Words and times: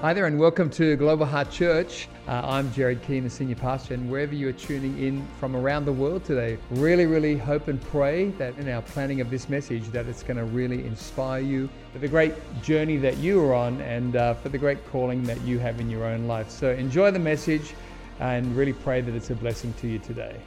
Hi 0.00 0.14
there, 0.14 0.24
and 0.24 0.38
welcome 0.38 0.70
to 0.70 0.96
Global 0.96 1.26
Heart 1.26 1.50
Church. 1.50 2.08
Uh, 2.26 2.40
I'm 2.42 2.72
Jared 2.72 3.02
Keane, 3.02 3.24
the 3.24 3.28
senior 3.28 3.54
pastor, 3.54 3.92
and 3.92 4.10
wherever 4.10 4.34
you 4.34 4.48
are 4.48 4.52
tuning 4.52 4.98
in 4.98 5.28
from 5.38 5.54
around 5.54 5.84
the 5.84 5.92
world 5.92 6.24
today, 6.24 6.56
really, 6.70 7.04
really 7.04 7.36
hope 7.36 7.68
and 7.68 7.78
pray 7.78 8.30
that 8.38 8.56
in 8.56 8.66
our 8.70 8.80
planning 8.80 9.20
of 9.20 9.28
this 9.28 9.50
message, 9.50 9.86
that 9.88 10.06
it's 10.06 10.22
going 10.22 10.38
to 10.38 10.44
really 10.44 10.86
inspire 10.86 11.42
you 11.42 11.68
for 11.92 11.98
the 11.98 12.08
great 12.08 12.32
journey 12.62 12.96
that 12.96 13.18
you 13.18 13.44
are 13.44 13.52
on 13.52 13.78
and 13.82 14.16
uh, 14.16 14.32
for 14.32 14.48
the 14.48 14.56
great 14.56 14.82
calling 14.86 15.22
that 15.24 15.38
you 15.42 15.58
have 15.58 15.80
in 15.80 15.90
your 15.90 16.06
own 16.06 16.26
life. 16.26 16.48
So 16.48 16.70
enjoy 16.70 17.10
the 17.10 17.18
message 17.18 17.74
and 18.20 18.56
really 18.56 18.72
pray 18.72 19.02
that 19.02 19.14
it's 19.14 19.28
a 19.28 19.34
blessing 19.34 19.74
to 19.82 19.86
you 19.86 19.98
today. 19.98 20.40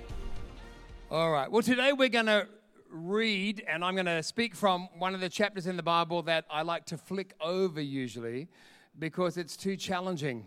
All 1.11 1.31
right. 1.31 1.51
Well, 1.51 1.61
today 1.61 1.93
we're 1.93 2.09
going 2.09 2.25
to 2.25 2.47
read, 2.89 3.63
and 3.67 3.85
I'm 3.85 3.93
going 3.93 4.07
to 4.07 4.23
speak 4.23 4.55
from 4.55 4.89
one 4.97 5.13
of 5.13 5.21
the 5.21 5.29
chapters 5.29 5.67
in 5.67 5.77
the 5.77 5.83
Bible 5.83 6.23
that 6.23 6.45
I 6.49 6.63
like 6.63 6.85
to 6.87 6.97
flick 6.97 7.35
over 7.39 7.79
usually 7.79 8.47
because 8.97 9.37
it's 9.37 9.57
too 9.57 9.75
challenging. 9.75 10.45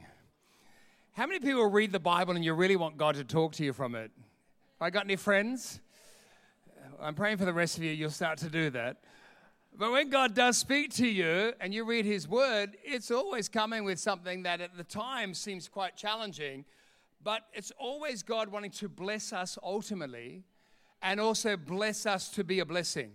How 1.12 1.26
many 1.26 1.40
people 1.40 1.66
read 1.66 1.92
the 1.92 2.00
Bible 2.00 2.34
and 2.34 2.44
you 2.44 2.54
really 2.54 2.76
want 2.76 2.96
God 2.96 3.14
to 3.16 3.24
talk 3.24 3.52
to 3.54 3.64
you 3.64 3.72
from 3.72 3.94
it? 3.94 4.10
I 4.80 4.90
got 4.90 5.04
any 5.04 5.16
friends? 5.16 5.80
I'm 7.00 7.14
praying 7.14 7.38
for 7.38 7.44
the 7.44 7.52
rest 7.52 7.76
of 7.76 7.82
you, 7.82 7.90
you'll 7.92 8.10
start 8.10 8.38
to 8.38 8.50
do 8.50 8.70
that. 8.70 8.98
But 9.78 9.92
when 9.92 10.08
God 10.08 10.34
does 10.34 10.56
speak 10.56 10.94
to 10.94 11.06
you 11.06 11.52
and 11.60 11.74
you 11.74 11.84
read 11.84 12.06
His 12.06 12.26
Word, 12.26 12.76
it's 12.82 13.10
always 13.10 13.48
coming 13.48 13.84
with 13.84 13.98
something 13.98 14.42
that 14.44 14.60
at 14.60 14.76
the 14.76 14.84
time 14.84 15.34
seems 15.34 15.68
quite 15.68 15.96
challenging, 15.96 16.64
but 17.22 17.42
it's 17.52 17.72
always 17.78 18.22
God 18.22 18.48
wanting 18.48 18.70
to 18.72 18.88
bless 18.88 19.32
us 19.32 19.58
ultimately 19.62 20.44
and 21.02 21.20
also 21.20 21.56
bless 21.56 22.06
us 22.06 22.30
to 22.30 22.44
be 22.44 22.60
a 22.60 22.64
blessing. 22.64 23.12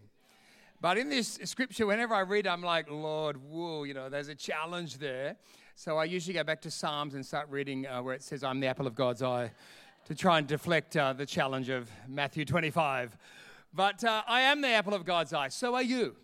But 0.82 0.98
in 0.98 1.10
this 1.10 1.38
scripture, 1.44 1.86
whenever 1.86 2.16
I 2.16 2.22
read, 2.22 2.48
I'm 2.48 2.64
like, 2.64 2.90
Lord, 2.90 3.38
whoa, 3.38 3.84
you 3.84 3.94
know, 3.94 4.10
there's 4.10 4.30
a 4.30 4.36
challenge 4.36 4.98
there. 4.98 5.36
So 5.76 6.00
I 6.00 6.06
usually 6.06 6.34
go 6.34 6.44
back 6.44 6.60
to 6.64 6.72
Psalms 6.72 7.14
and 7.14 7.24
start 7.24 7.48
reading 7.52 7.86
uh, 7.86 8.02
where 8.02 8.16
it 8.16 8.24
says, 8.24 8.44
I'm 8.44 8.60
the 8.60 8.66
apple 8.66 8.88
of 8.88 8.96
God's 8.96 9.22
eye, 9.22 9.52
to 10.06 10.16
try 10.16 10.40
and 10.40 10.48
deflect 10.48 10.98
uh, 10.98 11.14
the 11.14 11.28
challenge 11.28 11.70
of 11.70 11.88
Matthew 12.08 12.46
25. 12.46 13.16
But 13.72 14.04
uh, 14.04 14.24
I 14.28 14.42
am 14.42 14.62
the 14.62 14.70
apple 14.70 14.96
of 14.96 15.06
God's 15.06 15.34
eye. 15.34 15.50
So 15.50 15.76
are 15.76 15.84
you. 15.84 16.16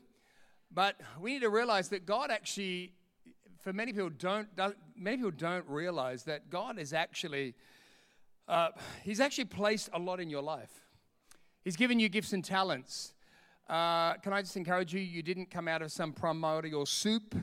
But 0.71 0.99
we 1.19 1.33
need 1.33 1.41
to 1.41 1.49
realize 1.49 1.89
that 1.89 2.07
God 2.07 2.31
actually, 2.31 2.93
for 3.61 3.73
many 3.73 3.93
people, 3.93 4.09
don't, 4.09 4.47
many 4.97 5.17
people 5.17 5.31
don't 5.37 5.69
realize 5.69 6.23
that 6.23 6.49
God 6.49 6.79
is 6.79 6.93
actually, 6.93 7.53
uh, 8.47 8.69
He's 9.03 9.19
actually 9.19 9.45
placed 9.45 9.91
a 9.93 9.99
lot 9.99 10.19
in 10.19 10.31
your 10.31 10.41
life. 10.41 10.71
He's 11.63 11.75
given 11.75 11.99
you 11.99 12.09
gifts 12.09 12.33
and 12.33 12.43
talents. 12.43 13.13
Uh, 13.69 14.13
can 14.23 14.31
I 14.31 14.41
just 14.41 14.55
encourage 14.55 14.93
you? 14.93 15.01
You 15.01 15.21
didn't 15.21 15.51
come 15.51 15.67
out 15.67 15.81
of 15.81 15.91
some 15.91 16.13
primordial 16.13 16.85
soup 16.85 17.35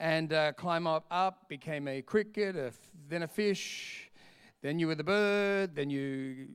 and 0.00 0.32
uh, 0.32 0.52
climb 0.54 0.88
up, 0.88 1.06
up, 1.12 1.48
became 1.48 1.86
a 1.86 2.02
cricket, 2.02 2.56
a, 2.56 2.72
then 3.08 3.22
a 3.22 3.28
fish, 3.28 4.10
then 4.62 4.80
you 4.80 4.88
were 4.88 4.96
the 4.96 5.04
bird, 5.04 5.76
then 5.76 5.90
you, 5.90 6.48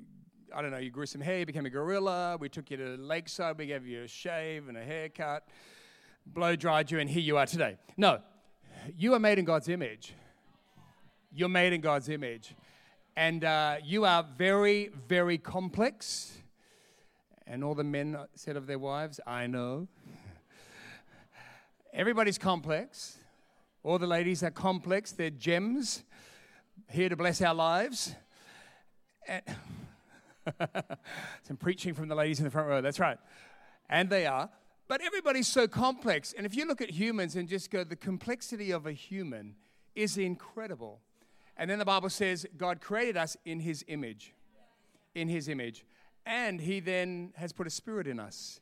I 0.53 0.61
don't 0.61 0.72
know, 0.72 0.80
you 0.80 0.92
grew 0.92 1.05
some 1.05 1.22
hair, 1.22 1.45
became 1.45 1.66
a 1.66 1.70
gorilla. 1.70 2.36
We 2.38 2.50
took 2.50 2.70
you 2.72 2.75
to 2.75 2.97
Lakeside, 2.97 3.58
we 3.58 3.67
gave 3.67 3.88
you 3.88 4.03
a 4.03 4.08
shave 4.08 4.67
and 4.67 4.77
a 4.77 4.83
haircut, 4.83 5.47
blow 6.25 6.58
dried 6.58 6.92
you, 6.92 7.00
and 7.00 7.09
here 7.09 7.22
you 7.22 7.38
are 7.38 7.45
today. 7.45 7.77
No, 7.95 8.20
you 8.97 9.14
are 9.14 9.20
made 9.20 9.39
in 9.39 9.45
God's 9.45 9.70
image. 9.70 10.14
You're 11.31 11.47
made 11.47 11.72
in 11.72 11.80
God's 11.80 12.09
image. 12.09 12.53
And 13.16 13.45
uh, 13.45 13.77
you 13.81 14.03
are 14.03 14.25
very, 14.38 14.89
very 15.08 15.38
complex 15.38 16.33
and 17.50 17.64
all 17.64 17.73
the 17.73 17.83
men 17.83 18.16
said 18.36 18.55
of 18.55 18.67
their 18.67 18.78
wives, 18.78 19.19
I 19.25 19.47
know. 19.47 19.88
Everybody's 21.92 22.38
complex. 22.38 23.17
All 23.81 23.97
the 23.97 24.05
ladies 24.05 24.44
are 24.44 24.52
complex. 24.52 25.11
They're 25.11 25.31
gems 25.31 26.03
here 26.92 27.09
to 27.09 27.16
bless 27.16 27.42
our 27.42 27.55
lives. 27.55 28.14
Some 31.43 31.58
preaching 31.58 31.95
from 31.95 32.08
the 32.08 32.14
ladies 32.14 32.38
in 32.39 32.45
the 32.45 32.52
front 32.52 32.67
row. 32.67 32.82
That's 32.82 32.99
right. 32.99 33.17
And 33.89 34.11
they 34.11 34.27
are. 34.27 34.52
But 34.88 35.02
everybody's 35.02 35.48
so 35.48 35.67
complex. 35.67 36.33
And 36.38 36.45
if 36.45 36.55
you 36.55 36.67
look 36.67 36.82
at 36.82 36.92
humans 36.92 37.36
and 37.36 37.49
just 37.49 37.71
go, 37.71 37.83
the 37.83 37.95
complexity 37.95 38.70
of 38.70 38.86
a 38.86 38.92
human 38.92 39.55
is 39.95 40.20
incredible. 40.20 40.99
And 41.58 41.70
then 41.70 41.80
the 41.80 41.86
Bible 41.86 42.09
says 42.11 42.45
God 42.58 42.80
created 42.80 43.17
us 43.17 43.36
in 43.43 43.59
his 43.59 43.83
image. 43.88 44.36
In 45.15 45.27
his 45.27 45.49
image 45.49 45.83
and 46.26 46.60
He 46.60 46.80
then 46.80 47.34
has 47.36 47.54
put 47.54 47.68
a 47.68 47.70
spirit 47.70 48.08
in 48.08 48.20
us. 48.20 48.60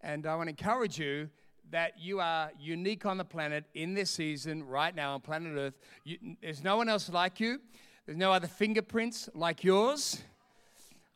And 0.00 0.26
I 0.26 0.34
want 0.34 0.48
to 0.48 0.50
encourage 0.50 0.98
you 0.98 1.30
that 1.70 1.98
you 1.98 2.20
are 2.20 2.50
unique 2.60 3.06
on 3.06 3.16
the 3.16 3.24
planet 3.24 3.64
in 3.74 3.94
this 3.94 4.10
season, 4.10 4.64
right 4.64 4.94
now 4.94 5.14
on 5.14 5.20
planet 5.20 5.52
Earth. 5.56 5.78
You, 6.04 6.18
there's 6.42 6.62
no 6.62 6.76
one 6.76 6.88
else 6.88 7.08
like 7.08 7.40
you, 7.40 7.60
there's 8.06 8.18
no 8.18 8.32
other 8.32 8.48
fingerprints 8.48 9.28
like 9.34 9.64
yours. 9.64 10.22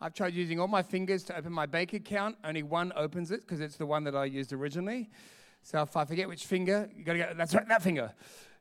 I've 0.01 0.15
tried 0.15 0.35
using 0.35 0.61
all 0.61 0.69
my 0.69 0.83
fingers 0.83 1.23
to 1.25 1.37
open 1.37 1.53
my 1.53 1.67
bank 1.67 1.95
account. 1.95 2.37
Only 2.45 2.63
one 2.63 2.93
opens 2.95 3.31
it 3.31 3.41
because 3.41 3.61
it's 3.61 3.77
the 3.77 3.87
one 3.87 4.05
that 4.05 4.15
I 4.15 4.27
used 4.27 4.53
originally. 4.53 5.09
So 5.63 5.83
if 5.83 5.97
I 5.97 6.05
forget 6.05 6.29
which 6.29 6.45
finger, 6.45 6.89
you 6.95 7.03
got 7.03 7.15
to 7.15 7.19
go, 7.19 7.33
that's 7.37 7.55
right, 7.55 7.67
that 7.69 7.83
finger. 7.83 8.13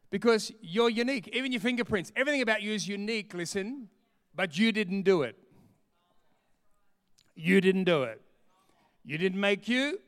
Because 0.09 0.51
you're 0.61 0.89
unique. 0.89 1.27
Even 1.33 1.51
your 1.51 1.61
fingerprints, 1.61 2.11
everything 2.15 2.41
about 2.41 2.61
you 2.61 2.71
is 2.71 2.87
unique, 2.87 3.33
listen, 3.33 3.89
but 4.33 4.57
you 4.57 4.71
didn't 4.71 5.01
do 5.01 5.23
it. 5.23 5.37
You 7.35 7.61
didn't 7.61 7.83
do 7.83 8.03
it. 8.03 8.21
You 9.03 9.17
didn't 9.17 9.39
make 9.39 9.67
you. 9.67 9.99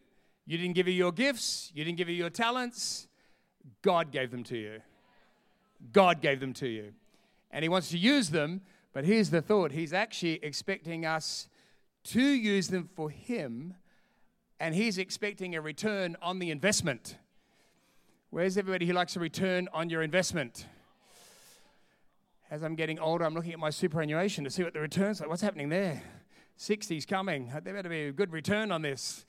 You 0.46 0.58
didn't 0.58 0.76
give 0.76 0.88
you 0.88 0.94
your 0.94 1.12
gifts. 1.12 1.72
You 1.76 1.84
didn't 1.84 1.98
give 1.98 2.10
you 2.10 2.16
your 2.16 2.30
talents. 2.30 3.08
God 3.82 4.12
gave 4.12 4.32
them 4.32 4.44
to 4.46 4.58
you. 4.58 4.82
God 5.92 6.22
gave 6.22 6.40
them 6.40 6.54
to 6.54 6.68
you. 6.68 6.94
And 7.52 7.64
He 7.64 7.70
wants 7.70 7.90
to 7.90 7.98
use 7.98 8.30
them, 8.30 8.62
but 8.94 9.06
here's 9.06 9.30
the 9.30 9.42
thought 9.42 9.72
He's 9.72 9.94
actually 9.94 10.44
expecting 10.44 11.06
us 11.06 11.48
to 12.06 12.22
use 12.22 12.70
them 12.70 12.90
for 12.96 13.10
Him, 13.10 13.76
and 14.60 14.74
He's 14.74 14.98
expecting 14.98 15.56
a 15.56 15.62
return 15.62 16.16
on 16.22 16.40
the 16.40 16.50
investment. 16.50 17.18
Where's 18.30 18.58
everybody 18.58 18.86
who 18.86 18.94
likes 18.94 19.16
a 19.16 19.20
return 19.20 19.68
on 19.74 19.90
your 19.90 20.02
investment? 20.02 20.66
As 22.50 22.64
I'm 22.64 22.76
getting 22.76 23.00
older, 23.00 23.26
I'm 23.26 23.34
looking 23.34 23.54
at 23.54 23.60
my 23.60 23.70
superannuation 23.70 24.44
to 24.46 24.50
see 24.50 24.64
what 24.64 24.74
the 24.74 24.80
returns 24.80 25.20
like. 25.20 25.30
What's 25.30 25.42
happening 25.42 25.70
there? 25.70 26.02
60's 26.58 27.06
coming. 27.06 27.52
There 27.64 27.74
better 27.74 27.90
be 27.90 28.08
a 28.08 28.12
good 28.12 28.32
return 28.32 28.72
on 28.72 28.82
this. 28.82 29.26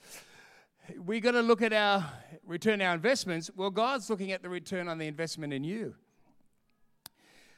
We 1.05 1.21
got 1.21 1.33
to 1.33 1.43
look 1.43 1.61
at 1.61 1.73
our 1.73 2.11
return 2.47 2.81
our 2.81 2.95
investments. 2.95 3.51
Well, 3.55 3.71
God's 3.71 4.09
looking 4.09 4.33
at 4.33 4.43
the 4.43 4.49
return 4.49 4.89
on 4.89 4.99
the 4.99 5.07
investment 5.07 5.53
in 5.53 5.63
you. 5.63 5.95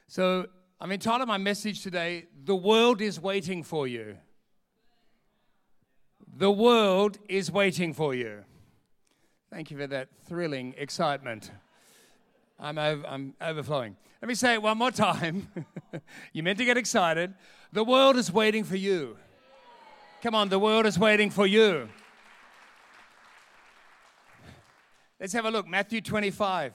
So 0.08 0.46
I'm 0.80 0.90
entitled 0.90 1.28
my 1.28 1.38
message 1.38 1.82
today, 1.82 2.26
The 2.44 2.56
World 2.56 3.00
is 3.00 3.20
Waiting 3.20 3.62
for 3.62 3.86
You. 3.86 4.16
The 6.36 6.50
world 6.50 7.18
is 7.28 7.50
waiting 7.50 7.92
for 7.92 8.14
you. 8.14 8.44
Thank 9.52 9.70
you 9.70 9.76
for 9.76 9.86
that 9.88 10.08
thrilling 10.26 10.74
excitement. 10.78 11.50
I'm, 12.58 12.78
over, 12.78 13.06
I'm 13.06 13.34
overflowing. 13.40 13.96
Let 14.22 14.28
me 14.28 14.34
say 14.34 14.54
it 14.54 14.62
one 14.62 14.78
more 14.78 14.90
time. 14.90 15.48
you 16.32 16.42
meant 16.42 16.58
to 16.58 16.64
get 16.64 16.76
excited. 16.76 17.34
The 17.72 17.84
world 17.84 18.16
is 18.16 18.32
waiting 18.32 18.64
for 18.64 18.76
you. 18.76 19.16
Come 20.22 20.34
on, 20.34 20.50
the 20.50 20.58
world 20.58 20.84
is 20.84 20.98
waiting 20.98 21.30
for 21.30 21.46
you. 21.46 21.88
Let's 25.18 25.32
have 25.32 25.46
a 25.46 25.50
look. 25.50 25.66
Matthew 25.66 26.02
25. 26.02 26.74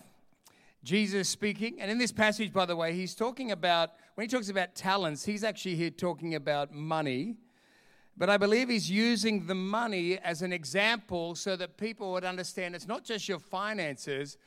Jesus 0.84 1.30
speaking. 1.30 1.80
And 1.80 1.92
in 1.92 2.00
this 2.00 2.12
passage, 2.12 2.52
by 2.52 2.66
the 2.66 2.76
way, 2.76 2.94
he's 2.94 3.14
talking 3.14 3.52
about, 3.52 3.92
when 4.16 4.26
he 4.26 4.28
talks 4.28 4.50
about 4.50 4.74
talents, 4.74 5.26
he's 5.26 5.44
actually 5.44 5.76
here 5.76 5.92
talking 5.92 6.34
about 6.34 6.74
money. 6.74 7.36
But 8.18 8.32
I 8.32 8.38
believe 8.38 8.70
he's 8.70 8.90
using 8.90 9.46
the 9.46 9.54
money 9.54 10.18
as 10.18 10.42
an 10.42 10.52
example 10.52 11.36
so 11.36 11.56
that 11.56 11.78
people 11.78 12.14
would 12.14 12.26
understand 12.26 12.74
it's 12.74 12.88
not 12.88 13.04
just 13.04 13.30
your 13.30 13.40
finances, 13.40 14.38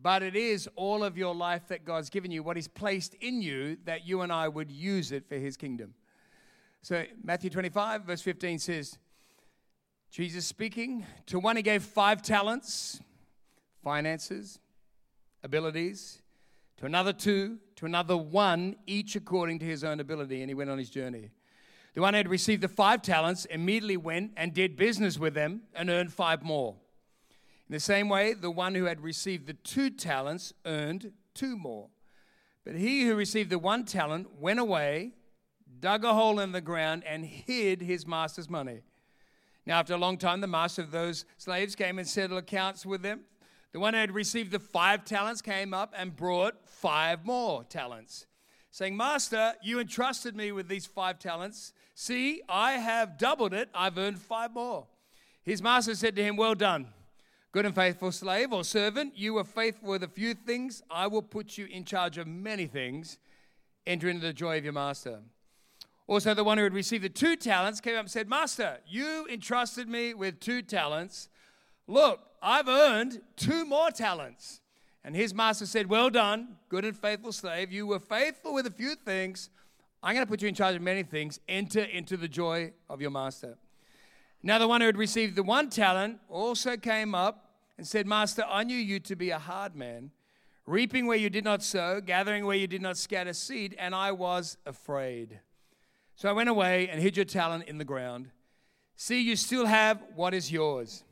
but 0.00 0.22
it 0.22 0.36
is 0.36 0.70
all 0.74 1.04
of 1.04 1.18
your 1.18 1.34
life 1.34 1.68
that 1.68 1.84
God's 1.84 2.08
given 2.08 2.30
you, 2.30 2.42
what 2.42 2.56
he's 2.56 2.68
placed 2.68 3.12
in 3.14 3.42
you, 3.42 3.76
that 3.84 4.06
you 4.06 4.22
and 4.22 4.32
I 4.32 4.48
would 4.48 4.70
use 4.70 5.12
it 5.12 5.28
for 5.28 5.34
his 5.34 5.58
kingdom. 5.58 5.92
So, 6.88 7.04
Matthew 7.22 7.50
25, 7.50 8.04
verse 8.04 8.22
15 8.22 8.58
says, 8.60 8.96
Jesus 10.10 10.46
speaking, 10.46 11.04
to 11.26 11.38
one 11.38 11.56
he 11.56 11.62
gave 11.62 11.82
five 11.82 12.22
talents, 12.22 12.98
finances, 13.84 14.58
abilities, 15.44 16.22
to 16.78 16.86
another 16.86 17.12
two, 17.12 17.58
to 17.76 17.84
another 17.84 18.16
one, 18.16 18.76
each 18.86 19.16
according 19.16 19.58
to 19.58 19.66
his 19.66 19.84
own 19.84 20.00
ability, 20.00 20.40
and 20.40 20.48
he 20.48 20.54
went 20.54 20.70
on 20.70 20.78
his 20.78 20.88
journey. 20.88 21.28
The 21.92 22.00
one 22.00 22.14
who 22.14 22.18
had 22.18 22.28
received 22.28 22.62
the 22.62 22.68
five 22.68 23.02
talents 23.02 23.44
immediately 23.44 23.98
went 23.98 24.32
and 24.38 24.54
did 24.54 24.74
business 24.78 25.18
with 25.18 25.34
them 25.34 25.64
and 25.74 25.90
earned 25.90 26.10
five 26.10 26.42
more. 26.42 26.74
In 27.68 27.74
the 27.74 27.80
same 27.80 28.08
way, 28.08 28.32
the 28.32 28.50
one 28.50 28.74
who 28.74 28.84
had 28.84 29.02
received 29.02 29.46
the 29.46 29.52
two 29.52 29.90
talents 29.90 30.54
earned 30.64 31.12
two 31.34 31.54
more. 31.54 31.90
But 32.64 32.76
he 32.76 33.02
who 33.02 33.14
received 33.14 33.50
the 33.50 33.58
one 33.58 33.84
talent 33.84 34.40
went 34.40 34.58
away 34.58 35.12
dug 35.80 36.04
a 36.04 36.14
hole 36.14 36.40
in 36.40 36.52
the 36.52 36.60
ground, 36.60 37.04
and 37.06 37.24
hid 37.24 37.82
his 37.82 38.06
master's 38.06 38.48
money. 38.48 38.82
Now, 39.66 39.78
after 39.78 39.94
a 39.94 39.98
long 39.98 40.16
time, 40.16 40.40
the 40.40 40.46
master 40.46 40.82
of 40.82 40.90
those 40.90 41.24
slaves 41.36 41.76
came 41.76 41.98
and 41.98 42.08
settled 42.08 42.38
accounts 42.38 42.86
with 42.86 43.02
them. 43.02 43.20
The 43.72 43.80
one 43.80 43.92
who 43.92 44.00
had 44.00 44.12
received 44.12 44.50
the 44.50 44.58
five 44.58 45.04
talents 45.04 45.42
came 45.42 45.74
up 45.74 45.92
and 45.96 46.16
brought 46.16 46.66
five 46.66 47.26
more 47.26 47.64
talents, 47.64 48.26
saying, 48.70 48.96
Master, 48.96 49.52
you 49.62 49.78
entrusted 49.78 50.34
me 50.34 50.52
with 50.52 50.68
these 50.68 50.86
five 50.86 51.18
talents. 51.18 51.74
See, 51.94 52.40
I 52.48 52.72
have 52.72 53.18
doubled 53.18 53.52
it. 53.52 53.68
I've 53.74 53.98
earned 53.98 54.18
five 54.18 54.54
more. 54.54 54.86
His 55.42 55.62
master 55.62 55.94
said 55.94 56.16
to 56.16 56.24
him, 56.24 56.36
Well 56.36 56.54
done, 56.54 56.88
good 57.52 57.66
and 57.66 57.74
faithful 57.74 58.10
slave 58.10 58.52
or 58.52 58.64
servant. 58.64 59.18
You 59.18 59.34
were 59.34 59.44
faithful 59.44 59.90
with 59.90 60.02
a 60.02 60.08
few 60.08 60.32
things. 60.32 60.82
I 60.90 61.06
will 61.08 61.22
put 61.22 61.58
you 61.58 61.66
in 61.66 61.84
charge 61.84 62.16
of 62.16 62.26
many 62.26 62.66
things. 62.66 63.18
Enter 63.86 64.08
into 64.08 64.26
the 64.26 64.32
joy 64.32 64.58
of 64.58 64.64
your 64.64 64.72
master. 64.72 65.20
Also, 66.08 66.32
the 66.32 66.42
one 66.42 66.56
who 66.56 66.64
had 66.64 66.72
received 66.72 67.04
the 67.04 67.08
two 67.10 67.36
talents 67.36 67.82
came 67.82 67.94
up 67.94 68.00
and 68.00 68.10
said, 68.10 68.28
Master, 68.28 68.78
you 68.88 69.26
entrusted 69.30 69.88
me 69.88 70.14
with 70.14 70.40
two 70.40 70.62
talents. 70.62 71.28
Look, 71.86 72.20
I've 72.42 72.66
earned 72.66 73.20
two 73.36 73.66
more 73.66 73.90
talents. 73.90 74.60
And 75.04 75.14
his 75.14 75.34
master 75.34 75.66
said, 75.66 75.88
Well 75.88 76.08
done, 76.08 76.56
good 76.70 76.86
and 76.86 76.96
faithful 76.96 77.32
slave. 77.32 77.70
You 77.70 77.86
were 77.86 78.00
faithful 78.00 78.54
with 78.54 78.66
a 78.66 78.70
few 78.70 78.94
things. 78.94 79.50
I'm 80.02 80.14
going 80.14 80.26
to 80.26 80.30
put 80.30 80.40
you 80.40 80.48
in 80.48 80.54
charge 80.54 80.76
of 80.76 80.82
many 80.82 81.02
things. 81.02 81.40
Enter 81.46 81.82
into 81.82 82.16
the 82.16 82.28
joy 82.28 82.72
of 82.88 83.02
your 83.02 83.10
master. 83.10 83.58
Now, 84.42 84.58
the 84.58 84.68
one 84.68 84.80
who 84.80 84.86
had 84.86 84.96
received 84.96 85.36
the 85.36 85.42
one 85.42 85.68
talent 85.68 86.20
also 86.28 86.76
came 86.76 87.14
up 87.14 87.50
and 87.76 87.86
said, 87.86 88.06
Master, 88.06 88.44
I 88.48 88.64
knew 88.64 88.76
you 88.76 88.98
to 89.00 89.16
be 89.16 89.30
a 89.30 89.38
hard 89.38 89.76
man, 89.76 90.10
reaping 90.64 91.06
where 91.06 91.18
you 91.18 91.28
did 91.28 91.44
not 91.44 91.62
sow, 91.62 92.00
gathering 92.00 92.46
where 92.46 92.56
you 92.56 92.66
did 92.66 92.80
not 92.80 92.96
scatter 92.96 93.32
seed, 93.32 93.74
and 93.78 93.94
I 93.94 94.12
was 94.12 94.56
afraid. 94.64 95.40
So 96.18 96.28
I 96.28 96.32
went 96.32 96.48
away 96.48 96.88
and 96.88 97.00
hid 97.00 97.16
your 97.16 97.24
talent 97.24 97.68
in 97.68 97.78
the 97.78 97.84
ground. 97.84 98.30
See, 98.96 99.20
you 99.20 99.36
still 99.36 99.66
have 99.66 100.02
what 100.16 100.34
is 100.34 100.50
yours. 100.50 101.04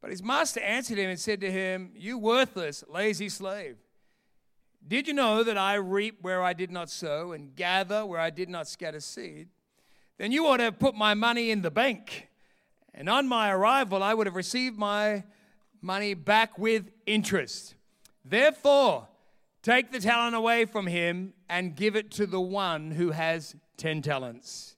But 0.00 0.10
his 0.10 0.22
master 0.22 0.58
answered 0.60 0.96
him 0.96 1.10
and 1.10 1.20
said 1.20 1.42
to 1.42 1.52
him, 1.52 1.90
You 1.94 2.16
worthless, 2.16 2.82
lazy 2.88 3.28
slave. 3.28 3.76
Did 4.88 5.06
you 5.06 5.12
know 5.12 5.44
that 5.44 5.58
I 5.58 5.74
reap 5.74 6.22
where 6.22 6.42
I 6.42 6.54
did 6.54 6.70
not 6.70 6.88
sow 6.88 7.32
and 7.32 7.54
gather 7.54 8.06
where 8.06 8.18
I 8.18 8.30
did 8.30 8.48
not 8.48 8.66
scatter 8.66 9.00
seed? 9.00 9.48
Then 10.16 10.32
you 10.32 10.46
ought 10.46 10.56
to 10.56 10.62
have 10.62 10.78
put 10.78 10.94
my 10.94 11.12
money 11.12 11.50
in 11.50 11.60
the 11.60 11.70
bank. 11.70 12.30
And 12.94 13.10
on 13.10 13.28
my 13.28 13.50
arrival, 13.50 14.02
I 14.02 14.14
would 14.14 14.26
have 14.26 14.34
received 14.34 14.78
my 14.78 15.24
money 15.82 16.14
back 16.14 16.58
with 16.58 16.90
interest. 17.04 17.74
Therefore, 18.24 19.08
take 19.60 19.92
the 19.92 20.00
talent 20.00 20.34
away 20.34 20.64
from 20.64 20.86
him 20.86 21.34
and 21.52 21.76
give 21.76 21.96
it 21.96 22.10
to 22.10 22.26
the 22.26 22.40
one 22.40 22.92
who 22.92 23.10
has 23.10 23.54
10 23.76 24.00
talents. 24.00 24.74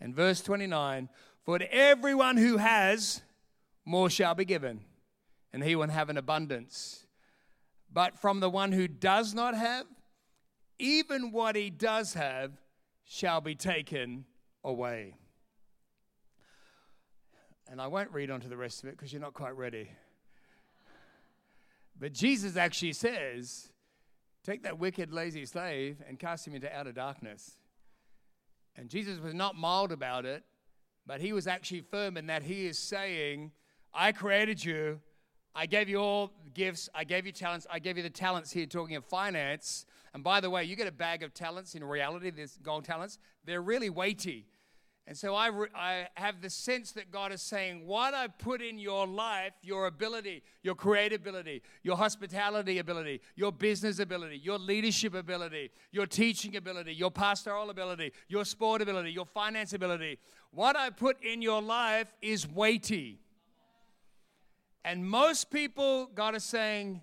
And 0.00 0.14
verse 0.14 0.40
29 0.42 1.08
For 1.44 1.58
to 1.58 1.74
everyone 1.74 2.36
who 2.36 2.58
has, 2.58 3.22
more 3.84 4.08
shall 4.08 4.36
be 4.36 4.44
given, 4.44 4.82
and 5.52 5.64
he 5.64 5.74
will 5.74 5.88
have 5.88 6.08
an 6.08 6.16
abundance. 6.16 7.04
But 7.92 8.16
from 8.16 8.38
the 8.38 8.48
one 8.48 8.70
who 8.70 8.86
does 8.86 9.34
not 9.34 9.56
have, 9.56 9.86
even 10.78 11.32
what 11.32 11.56
he 11.56 11.68
does 11.68 12.14
have 12.14 12.52
shall 13.04 13.40
be 13.40 13.56
taken 13.56 14.24
away. 14.62 15.16
And 17.68 17.80
I 17.80 17.88
won't 17.88 18.12
read 18.12 18.30
on 18.30 18.40
to 18.42 18.48
the 18.48 18.56
rest 18.56 18.84
of 18.84 18.88
it 18.88 18.96
because 18.96 19.12
you're 19.12 19.20
not 19.20 19.34
quite 19.34 19.56
ready. 19.56 19.90
But 21.98 22.12
Jesus 22.12 22.56
actually 22.56 22.92
says, 22.92 23.72
Take 24.44 24.62
that 24.62 24.78
wicked, 24.78 25.12
lazy 25.12 25.44
slave 25.44 26.02
and 26.08 26.18
cast 26.18 26.46
him 26.46 26.54
into 26.54 26.74
outer 26.74 26.92
darkness. 26.92 27.56
And 28.76 28.88
Jesus 28.88 29.18
was 29.18 29.34
not 29.34 29.56
mild 29.56 29.92
about 29.92 30.24
it, 30.24 30.44
but 31.06 31.20
he 31.20 31.32
was 31.32 31.46
actually 31.46 31.80
firm 31.80 32.16
in 32.16 32.26
that 32.28 32.42
he 32.42 32.66
is 32.66 32.78
saying, 32.78 33.52
I 33.92 34.12
created 34.12 34.64
you. 34.64 35.00
I 35.54 35.66
gave 35.66 35.88
you 35.88 35.98
all 35.98 36.32
gifts. 36.54 36.88
I 36.94 37.04
gave 37.04 37.26
you 37.26 37.32
talents. 37.32 37.66
I 37.70 37.80
gave 37.80 37.96
you 37.96 38.02
the 38.02 38.10
talents 38.10 38.52
here, 38.52 38.66
talking 38.66 38.94
of 38.94 39.04
finance. 39.04 39.86
And 40.14 40.22
by 40.22 40.40
the 40.40 40.50
way, 40.50 40.64
you 40.64 40.76
get 40.76 40.86
a 40.86 40.92
bag 40.92 41.22
of 41.22 41.34
talents 41.34 41.74
in 41.74 41.82
reality, 41.82 42.30
there's 42.30 42.58
gold 42.62 42.84
talents. 42.84 43.18
They're 43.44 43.62
really 43.62 43.90
weighty. 43.90 44.46
And 45.08 45.16
so 45.16 45.34
I, 45.34 45.46
re- 45.46 45.68
I 45.74 46.06
have 46.16 46.42
the 46.42 46.50
sense 46.50 46.92
that 46.92 47.10
God 47.10 47.32
is 47.32 47.40
saying, 47.40 47.86
What 47.86 48.12
I 48.12 48.26
put 48.26 48.60
in 48.60 48.78
your 48.78 49.06
life, 49.06 49.54
your 49.62 49.86
ability, 49.86 50.42
your 50.62 50.74
creativity, 50.74 51.62
your 51.82 51.96
hospitality 51.96 52.78
ability, 52.78 53.22
your 53.34 53.50
business 53.50 54.00
ability, 54.00 54.36
your 54.36 54.58
leadership 54.58 55.14
ability, 55.14 55.70
your 55.92 56.04
teaching 56.04 56.56
ability, 56.56 56.92
your 56.92 57.10
pastoral 57.10 57.70
ability, 57.70 58.12
your 58.28 58.44
sport 58.44 58.82
ability, 58.82 59.10
your 59.10 59.24
finance 59.24 59.72
ability, 59.72 60.18
what 60.50 60.76
I 60.76 60.90
put 60.90 61.24
in 61.24 61.40
your 61.40 61.62
life 61.62 62.12
is 62.20 62.46
weighty. 62.46 63.18
And 64.84 65.08
most 65.08 65.50
people, 65.50 66.10
God 66.14 66.34
is 66.34 66.44
saying, 66.44 67.00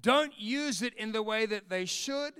don't 0.00 0.32
use 0.38 0.80
it 0.80 0.94
in 0.94 1.12
the 1.12 1.22
way 1.22 1.44
that 1.44 1.68
they 1.68 1.84
should, 1.84 2.32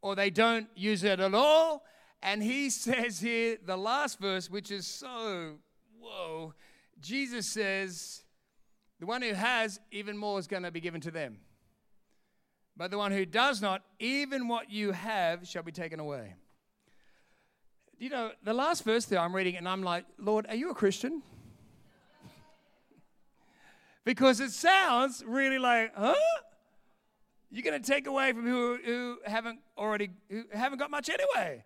or 0.00 0.14
they 0.14 0.30
don't 0.30 0.68
use 0.76 1.02
it 1.02 1.18
at 1.18 1.34
all. 1.34 1.82
And 2.24 2.42
he 2.42 2.70
says 2.70 3.20
here, 3.20 3.58
the 3.64 3.76
last 3.76 4.18
verse, 4.18 4.50
which 4.50 4.72
is 4.72 4.86
so, 4.86 5.58
whoa, 6.00 6.54
Jesus 7.00 7.46
says, 7.46 8.22
the 8.98 9.06
one 9.06 9.22
who 9.22 9.34
has, 9.34 9.78
even 9.92 10.16
more 10.16 10.38
is 10.38 10.46
going 10.46 10.62
to 10.62 10.70
be 10.70 10.80
given 10.80 11.00
to 11.02 11.10
them. 11.10 11.38
But 12.76 12.90
the 12.90 12.98
one 12.98 13.12
who 13.12 13.24
does 13.24 13.62
not, 13.62 13.82
even 14.00 14.48
what 14.48 14.70
you 14.70 14.92
have 14.92 15.46
shall 15.46 15.62
be 15.62 15.70
taken 15.70 16.00
away. 16.00 16.34
You 17.98 18.08
know, 18.08 18.32
the 18.42 18.54
last 18.54 18.82
verse 18.82 19.04
there 19.04 19.20
I'm 19.20 19.36
reading, 19.36 19.56
and 19.56 19.68
I'm 19.68 19.82
like, 19.82 20.04
Lord, 20.18 20.46
are 20.48 20.56
you 20.56 20.70
a 20.70 20.74
Christian? 20.74 21.22
because 24.04 24.40
it 24.40 24.50
sounds 24.50 25.22
really 25.24 25.58
like, 25.58 25.92
huh? 25.94 26.14
You're 27.50 27.62
going 27.62 27.80
to 27.80 27.86
take 27.86 28.08
away 28.08 28.32
from 28.32 28.46
who, 28.46 28.78
who 28.84 29.18
haven't 29.24 29.60
already, 29.78 30.10
who 30.28 30.44
haven't 30.52 30.78
got 30.78 30.90
much 30.90 31.08
anyway. 31.08 31.62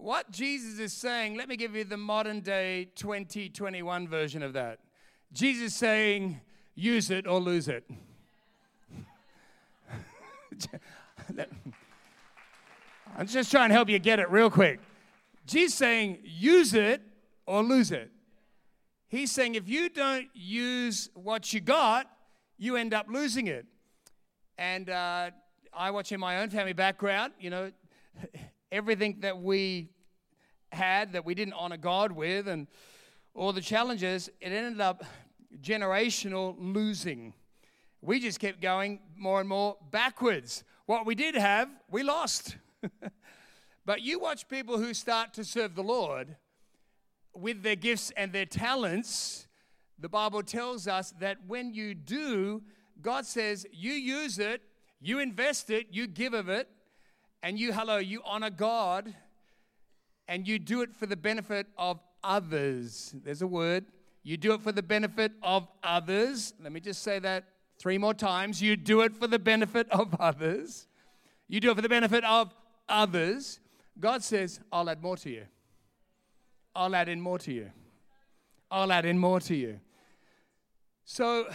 What 0.00 0.30
Jesus 0.30 0.78
is 0.78 0.92
saying, 0.92 1.36
let 1.36 1.48
me 1.48 1.56
give 1.56 1.74
you 1.74 1.82
the 1.82 1.96
modern 1.96 2.38
day 2.40 2.88
2021 2.94 4.06
version 4.06 4.44
of 4.44 4.52
that. 4.52 4.78
Jesus 5.32 5.74
saying, 5.74 6.40
use 6.76 7.10
it 7.10 7.26
or 7.26 7.40
lose 7.40 7.66
it. 7.66 7.82
I'm 13.18 13.26
just 13.26 13.50
trying 13.50 13.70
to 13.70 13.74
help 13.74 13.88
you 13.88 13.98
get 13.98 14.20
it 14.20 14.30
real 14.30 14.50
quick. 14.50 14.78
Jesus 15.46 15.74
saying, 15.74 16.18
use 16.22 16.74
it 16.74 17.02
or 17.44 17.64
lose 17.64 17.90
it. 17.90 18.12
He's 19.08 19.32
saying 19.32 19.56
if 19.56 19.68
you 19.68 19.88
don't 19.88 20.28
use 20.32 21.10
what 21.14 21.52
you 21.52 21.60
got, 21.60 22.08
you 22.56 22.76
end 22.76 22.94
up 22.94 23.06
losing 23.10 23.48
it. 23.48 23.66
And 24.58 24.90
uh, 24.90 25.30
I 25.72 25.90
watch 25.90 26.12
in 26.12 26.20
my 26.20 26.38
own 26.38 26.50
family 26.50 26.72
background, 26.72 27.32
you 27.40 27.50
know, 27.50 27.72
everything 28.70 29.18
that 29.20 29.40
we 29.40 29.90
had 30.70 31.12
that 31.12 31.24
we 31.24 31.34
didn't 31.34 31.54
honor 31.54 31.76
God 31.76 32.12
with 32.12 32.48
and 32.48 32.66
all 33.34 33.52
the 33.52 33.60
challenges, 33.60 34.28
it 34.40 34.52
ended 34.52 34.80
up 34.80 35.04
generational 35.60 36.54
losing. 36.58 37.34
We 38.00 38.20
just 38.20 38.40
kept 38.40 38.60
going 38.60 39.00
more 39.16 39.40
and 39.40 39.48
more 39.48 39.76
backwards. 39.90 40.64
What 40.86 41.06
we 41.06 41.14
did 41.14 41.34
have, 41.34 41.68
we 41.90 42.02
lost. 42.02 42.56
but 43.84 44.02
you 44.02 44.18
watch 44.18 44.48
people 44.48 44.78
who 44.78 44.94
start 44.94 45.34
to 45.34 45.44
serve 45.44 45.74
the 45.74 45.82
Lord 45.82 46.36
with 47.34 47.62
their 47.62 47.76
gifts 47.76 48.12
and 48.16 48.32
their 48.32 48.46
talents, 48.46 49.46
the 49.98 50.08
Bible 50.08 50.42
tells 50.42 50.86
us 50.86 51.12
that 51.20 51.38
when 51.46 51.72
you 51.74 51.94
do, 51.94 52.62
God 53.00 53.26
says 53.26 53.66
you 53.72 53.92
use 53.92 54.38
it, 54.38 54.62
you 55.00 55.18
invest 55.20 55.70
it, 55.70 55.88
you 55.90 56.06
give 56.06 56.34
of 56.34 56.48
it, 56.48 56.68
and 57.42 57.58
you, 57.58 57.72
hello, 57.72 57.98
you 57.98 58.22
honor 58.24 58.50
God, 58.50 59.14
and 60.26 60.46
you 60.46 60.58
do 60.58 60.82
it 60.82 60.94
for 60.94 61.06
the 61.06 61.16
benefit 61.16 61.66
of 61.76 62.00
others. 62.22 63.14
There's 63.24 63.42
a 63.42 63.46
word. 63.46 63.86
You 64.22 64.36
do 64.36 64.52
it 64.52 64.60
for 64.60 64.72
the 64.72 64.82
benefit 64.82 65.32
of 65.42 65.68
others. 65.82 66.52
Let 66.62 66.72
me 66.72 66.80
just 66.80 67.02
say 67.02 67.18
that 67.20 67.44
three 67.78 67.96
more 67.98 68.14
times. 68.14 68.60
You 68.60 68.76
do 68.76 69.00
it 69.02 69.16
for 69.16 69.26
the 69.26 69.38
benefit 69.38 69.88
of 69.90 70.14
others. 70.20 70.86
You 71.48 71.60
do 71.60 71.70
it 71.70 71.76
for 71.76 71.82
the 71.82 71.88
benefit 71.88 72.24
of 72.24 72.52
others. 72.88 73.60
God 73.98 74.22
says, 74.22 74.60
I'll 74.70 74.90
add 74.90 75.02
more 75.02 75.16
to 75.18 75.30
you. 75.30 75.44
I'll 76.74 76.94
add 76.94 77.08
in 77.08 77.20
more 77.20 77.38
to 77.38 77.52
you. 77.52 77.70
I'll 78.70 78.92
add 78.92 79.06
in 79.06 79.18
more 79.18 79.40
to 79.40 79.54
you. 79.54 79.80
So, 81.04 81.48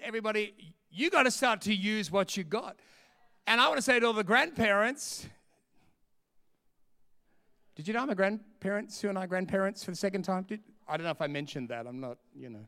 everybody, 0.00 0.52
you 0.90 1.10
got 1.10 1.22
to 1.22 1.30
start 1.30 1.60
to 1.62 1.74
use 1.74 2.10
what 2.10 2.36
you 2.36 2.42
got. 2.42 2.76
And 3.50 3.60
I 3.60 3.66
want 3.66 3.78
to 3.78 3.82
say 3.82 3.98
to 3.98 4.06
all 4.06 4.12
the 4.12 4.22
grandparents, 4.22 5.26
did 7.74 7.88
you 7.88 7.92
know 7.92 8.02
I'm 8.02 8.10
a 8.10 8.14
grandparent? 8.14 8.92
Sue 8.92 9.08
and 9.08 9.18
I 9.18 9.26
grandparents 9.26 9.82
for 9.82 9.90
the 9.90 9.96
second 9.96 10.22
time? 10.22 10.44
Did, 10.44 10.60
I 10.86 10.96
don't 10.96 11.02
know 11.02 11.10
if 11.10 11.20
I 11.20 11.26
mentioned 11.26 11.68
that. 11.70 11.88
I'm 11.88 11.98
not, 11.98 12.18
you 12.32 12.48
know, 12.48 12.64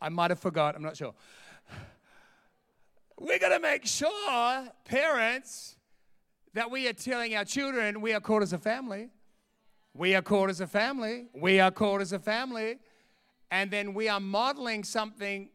I 0.00 0.08
might 0.08 0.30
have 0.30 0.38
forgot. 0.38 0.76
I'm 0.76 0.82
not 0.82 0.96
sure. 0.96 1.12
We're 3.20 3.38
going 3.38 3.52
to 3.52 3.60
make 3.60 3.84
sure, 3.84 4.66
parents, 4.86 5.76
that 6.54 6.70
we 6.70 6.88
are 6.88 6.94
telling 6.94 7.36
our 7.36 7.44
children 7.44 8.00
we 8.00 8.14
are 8.14 8.20
called 8.20 8.44
as 8.44 8.54
a 8.54 8.58
family. 8.58 9.10
We 9.92 10.14
are 10.14 10.22
called 10.22 10.48
as 10.48 10.62
a 10.62 10.66
family. 10.66 11.26
We 11.34 11.60
are 11.60 11.70
called 11.70 12.00
as 12.00 12.14
a 12.14 12.18
family. 12.18 12.78
And 13.50 13.70
then 13.70 13.92
we 13.92 14.08
are 14.08 14.20
modeling 14.20 14.84
something 14.84 15.50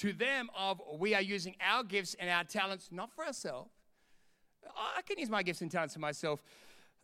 to 0.00 0.14
them 0.14 0.48
of 0.56 0.80
we 0.98 1.14
are 1.14 1.20
using 1.20 1.54
our 1.60 1.84
gifts 1.84 2.16
and 2.18 2.30
our 2.30 2.42
talents 2.42 2.88
not 2.90 3.12
for 3.12 3.24
ourselves. 3.24 3.70
I 4.96 5.02
can 5.02 5.18
use 5.18 5.28
my 5.28 5.42
gifts 5.42 5.60
and 5.60 5.70
talents 5.70 5.92
for 5.92 6.00
myself. 6.00 6.42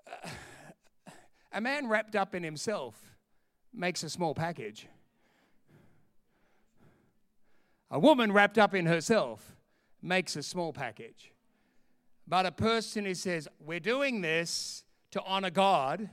A 1.52 1.60
man 1.60 1.88
wrapped 1.88 2.16
up 2.16 2.34
in 2.34 2.42
himself 2.42 3.14
makes 3.72 4.02
a 4.02 4.10
small 4.10 4.34
package. 4.34 4.88
A 7.90 7.98
woman 7.98 8.32
wrapped 8.32 8.58
up 8.58 8.74
in 8.74 8.86
herself 8.86 9.56
makes 10.02 10.36
a 10.36 10.42
small 10.42 10.72
package. 10.72 11.32
But 12.26 12.46
a 12.46 12.52
person 12.52 13.04
who 13.04 13.14
says, 13.14 13.46
We're 13.60 13.80
doing 13.80 14.20
this 14.20 14.84
to 15.12 15.22
honor 15.22 15.50
God 15.50 16.10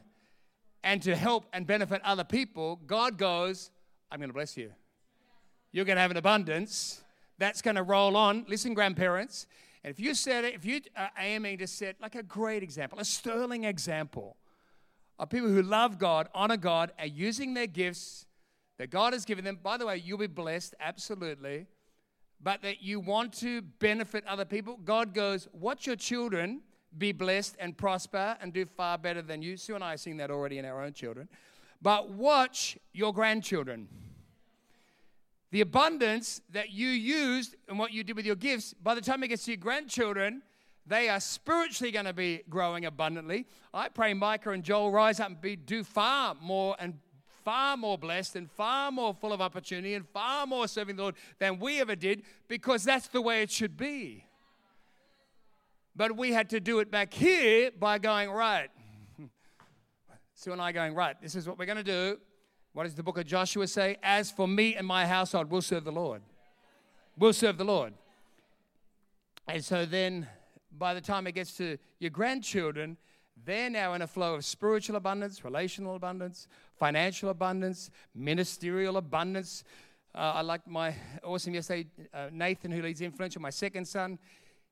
and 0.84 1.02
to 1.02 1.16
help 1.16 1.46
and 1.54 1.66
benefit 1.66 2.02
other 2.04 2.24
people, 2.24 2.80
God 2.86 3.18
goes, 3.18 3.72
I'm 4.12 4.20
going 4.20 4.30
to 4.30 4.34
bless 4.34 4.56
you. 4.56 4.72
You're 5.74 5.86
going 5.86 5.98
to 5.98 6.02
have 6.02 6.12
an 6.12 6.18
abundance. 6.18 7.02
That's 7.40 7.62
going 7.62 7.76
to 7.76 7.84
roll 7.84 8.16
on. 8.16 8.46
Listen, 8.48 8.74
grandparents. 8.74 9.48
And 9.84 9.92
if 9.92 10.00
you 10.00 10.14
set 10.14 10.46
it, 10.46 10.54
if 10.54 10.64
you 10.64 10.80
are 10.96 11.12
aiming 11.18 11.58
to 11.58 11.68
set 11.68 12.00
like 12.00 12.16
a 12.16 12.24
great 12.24 12.64
example, 12.64 13.00
a 13.00 13.06
sterling 13.06 13.66
example 13.66 14.38
of 15.20 15.30
people 15.30 15.50
who 15.50 15.62
love 15.62 16.00
God, 16.00 16.30
honor 16.34 16.58
God, 16.58 16.92
are 16.98 17.08
using 17.08 17.54
their 17.54 17.68
gifts 17.68 18.28
that 18.78 18.92
God 18.92 19.14
has 19.14 19.26
given 19.26 19.44
them. 19.44 19.60
By 19.62 19.78
the 19.78 19.86
way, 19.86 19.98
you'll 19.98 20.18
be 20.18 20.28
blessed, 20.28 20.76
absolutely. 20.80 21.68
But 22.42 22.62
that 22.62 22.82
you 22.82 23.00
want 23.00 23.34
to 23.40 23.62
benefit 23.62 24.26
other 24.28 24.46
people. 24.46 24.78
God 24.84 25.14
goes, 25.14 25.48
Watch 25.54 25.88
your 25.88 25.96
children 25.96 26.62
be 26.98 27.12
blessed 27.12 27.56
and 27.60 27.78
prosper 27.78 28.38
and 28.42 28.54
do 28.54 28.66
far 28.66 28.98
better 28.98 29.22
than 29.22 29.42
you. 29.42 29.58
Sue 29.58 29.76
and 29.76 29.84
I 29.84 29.94
are 29.94 29.98
seeing 29.98 30.18
that 30.18 30.30
already 30.30 30.60
in 30.60 30.66
our 30.66 30.84
own 30.84 30.94
children. 30.94 31.28
But 31.82 32.12
watch 32.12 32.78
your 32.94 33.14
grandchildren. 33.14 33.88
The 35.54 35.62
abundance 35.62 36.42
that 36.50 36.72
you 36.72 36.88
used 36.88 37.56
and 37.70 37.78
what 37.78 37.94
you 37.94 38.04
did 38.04 38.16
with 38.16 38.26
your 38.26 38.36
gifts, 38.36 38.74
by 38.74 38.96
the 38.96 39.02
time 39.02 39.22
it 39.22 39.28
gets 39.28 39.46
to 39.46 39.52
your 39.52 39.60
grandchildren, 39.60 40.42
they 40.88 41.10
are 41.10 41.20
spiritually 41.20 41.92
going 41.92 42.06
to 42.06 42.14
be 42.14 42.42
growing 42.50 42.86
abundantly. 42.86 43.46
I 43.72 43.90
pray 43.90 44.16
Micah 44.16 44.50
and 44.50 44.64
Joel 44.64 44.90
rise 44.90 45.20
up 45.20 45.28
and 45.28 45.40
be 45.40 45.56
do 45.56 45.84
far 45.84 46.36
more 46.42 46.76
and 46.80 46.98
far 47.46 47.78
more 47.78 48.00
blessed 48.00 48.36
and 48.36 48.50
far 48.50 48.92
more 48.92 49.14
full 49.14 49.32
of 49.32 49.42
opportunity 49.42 49.94
and 49.94 50.10
far 50.10 50.48
more 50.48 50.68
serving 50.68 50.96
the 50.96 51.04
Lord 51.04 51.16
than 51.38 51.60
we 51.60 51.80
ever 51.80 51.96
did 51.96 52.24
because 52.48 52.84
that's 52.84 53.10
the 53.10 53.22
way 53.22 53.44
it 53.44 53.52
should 53.52 53.78
be. 53.78 54.26
But 55.96 56.18
we 56.18 56.34
had 56.34 56.50
to 56.50 56.60
do 56.60 56.80
it 56.80 56.90
back 56.90 57.14
here 57.14 57.70
by 57.80 58.00
going, 58.00 58.32
right. 58.32 58.72
Sue 60.34 60.52
and 60.52 60.60
I 60.60 60.72
going, 60.72 60.96
right, 60.96 61.16
this 61.22 61.36
is 61.36 61.48
what 61.48 61.60
we're 61.60 61.68
going 61.68 61.78
to 61.78 61.84
do. 61.84 62.18
What 62.74 62.84
does 62.84 62.96
the 62.96 63.04
book 63.04 63.20
of 63.20 63.26
Joshua 63.26 63.68
say? 63.68 63.98
As 64.02 64.32
for 64.32 64.48
me 64.48 64.76
and 64.76 64.86
my 64.86 65.06
household, 65.06 65.52
we'll 65.52 65.62
serve 65.62 65.84
the 65.84 65.92
Lord. 65.92 66.24
We'll 67.18 67.34
serve 67.34 67.58
the 67.60 67.64
Lord. 67.64 67.94
And 69.48 69.64
so 69.64 69.86
then 69.86 70.28
by 70.78 70.96
the 70.96 71.02
time 71.02 71.28
it 71.28 71.34
gets 71.34 71.56
to 71.58 71.78
your 72.00 72.10
grandchildren, 72.10 72.98
they're 73.46 73.70
now 73.70 73.94
in 73.94 74.02
a 74.02 74.08
flow 74.08 74.34
of 74.34 74.44
spiritual 74.44 74.96
abundance, 74.96 75.46
relational 75.46 75.96
abundance, 75.96 76.48
financial 76.80 77.30
abundance, 77.30 77.92
ministerial 78.16 78.98
abundance. 78.98 79.64
Uh, 80.16 80.34
I 80.36 80.42
like 80.42 80.66
my 80.68 80.96
awesome 81.24 81.54
yesterday, 81.54 81.88
uh, 82.14 82.30
Nathan, 82.32 82.72
who 82.72 82.82
leads 82.82 83.02
Influential, 83.02 83.42
my 83.42 83.50
second 83.52 83.86
son. 83.86 84.18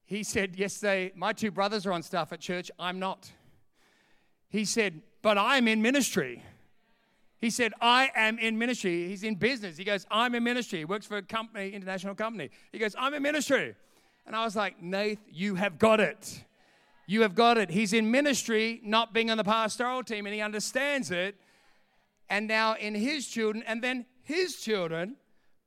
He 0.06 0.24
said 0.24 0.56
yesterday, 0.56 1.12
My 1.16 1.34
two 1.34 1.52
brothers 1.52 1.86
are 1.86 1.92
on 1.92 2.02
staff 2.02 2.34
at 2.34 2.40
church, 2.40 2.72
I'm 2.80 2.98
not. 2.98 3.32
He 4.50 4.66
said, 4.66 5.02
But 5.22 5.38
I'm 5.38 5.68
in 5.68 5.82
ministry. 5.82 6.44
He 7.42 7.50
said, 7.50 7.74
I 7.82 8.12
am 8.16 8.38
in 8.38 8.60
ministry. 8.60 9.08
He's 9.08 9.24
in 9.24 9.34
business. 9.34 9.76
He 9.76 9.84
goes, 9.84 10.06
I'm 10.12 10.36
in 10.36 10.44
ministry. 10.44 10.80
He 10.80 10.86
works 10.86 11.08
for 11.08 11.18
a 11.18 11.24
company, 11.24 11.72
international 11.72 12.14
company. 12.14 12.52
He 12.72 12.78
goes, 12.78 12.96
I'm 12.98 13.16
in 13.16 13.24
ministry. 13.24 13.74
And 14.28 14.36
I 14.36 14.46
was 14.46 14.56
like, 14.56 14.80
Nath, 14.80 15.18
you 15.28 15.56
have 15.56 15.80
got 15.80 16.00
it. 16.00 16.44
You 17.08 17.24
have 17.24 17.34
got 17.34 17.58
it. 17.58 17.72
He's 17.72 17.94
in 17.94 18.12
ministry, 18.12 18.80
not 18.84 19.12
being 19.12 19.32
on 19.32 19.38
the 19.38 19.44
pastoral 19.44 20.04
team, 20.04 20.28
and 20.28 20.36
he 20.36 20.42
understands 20.42 21.10
it. 21.10 21.36
And 22.30 22.48
now 22.48 22.76
in 22.76 22.94
his 22.94 23.28
children, 23.28 23.64
and 23.66 23.84
then 23.84 24.06
his 24.22 24.62
children, 24.62 25.16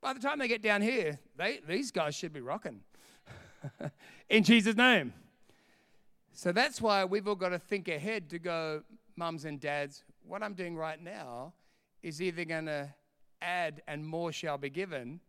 by 0.01 0.13
the 0.13 0.21
time 0.21 0.39
they 0.39 0.47
get 0.47 0.61
down 0.61 0.81
here, 0.81 1.19
they, 1.35 1.59
these 1.67 1.91
guys 1.91 2.15
should 2.15 2.31
be 2.31 2.39
rocking. 2.39 2.79
in 4.29 4.45
Jesus' 4.45 4.77
name. 4.77 5.13
So 6.31 6.53
that's 6.53 6.81
why 6.81 7.03
we've 7.03 7.27
all 7.27 7.35
got 7.35 7.49
to 7.49 7.59
think 7.59 7.89
ahead 7.89 8.29
to 8.29 8.39
go, 8.39 8.83
mums 9.17 9.43
and 9.43 9.59
dads, 9.59 10.05
what 10.25 10.41
I'm 10.41 10.53
doing 10.53 10.77
right 10.77 11.01
now 11.01 11.53
is 12.05 12.21
either 12.21 12.45
going 12.45 12.67
to 12.67 12.87
add 13.41 13.81
and 13.87 14.05
more 14.05 14.31
shall 14.31 14.59
be 14.59 14.69
given, 14.69 15.19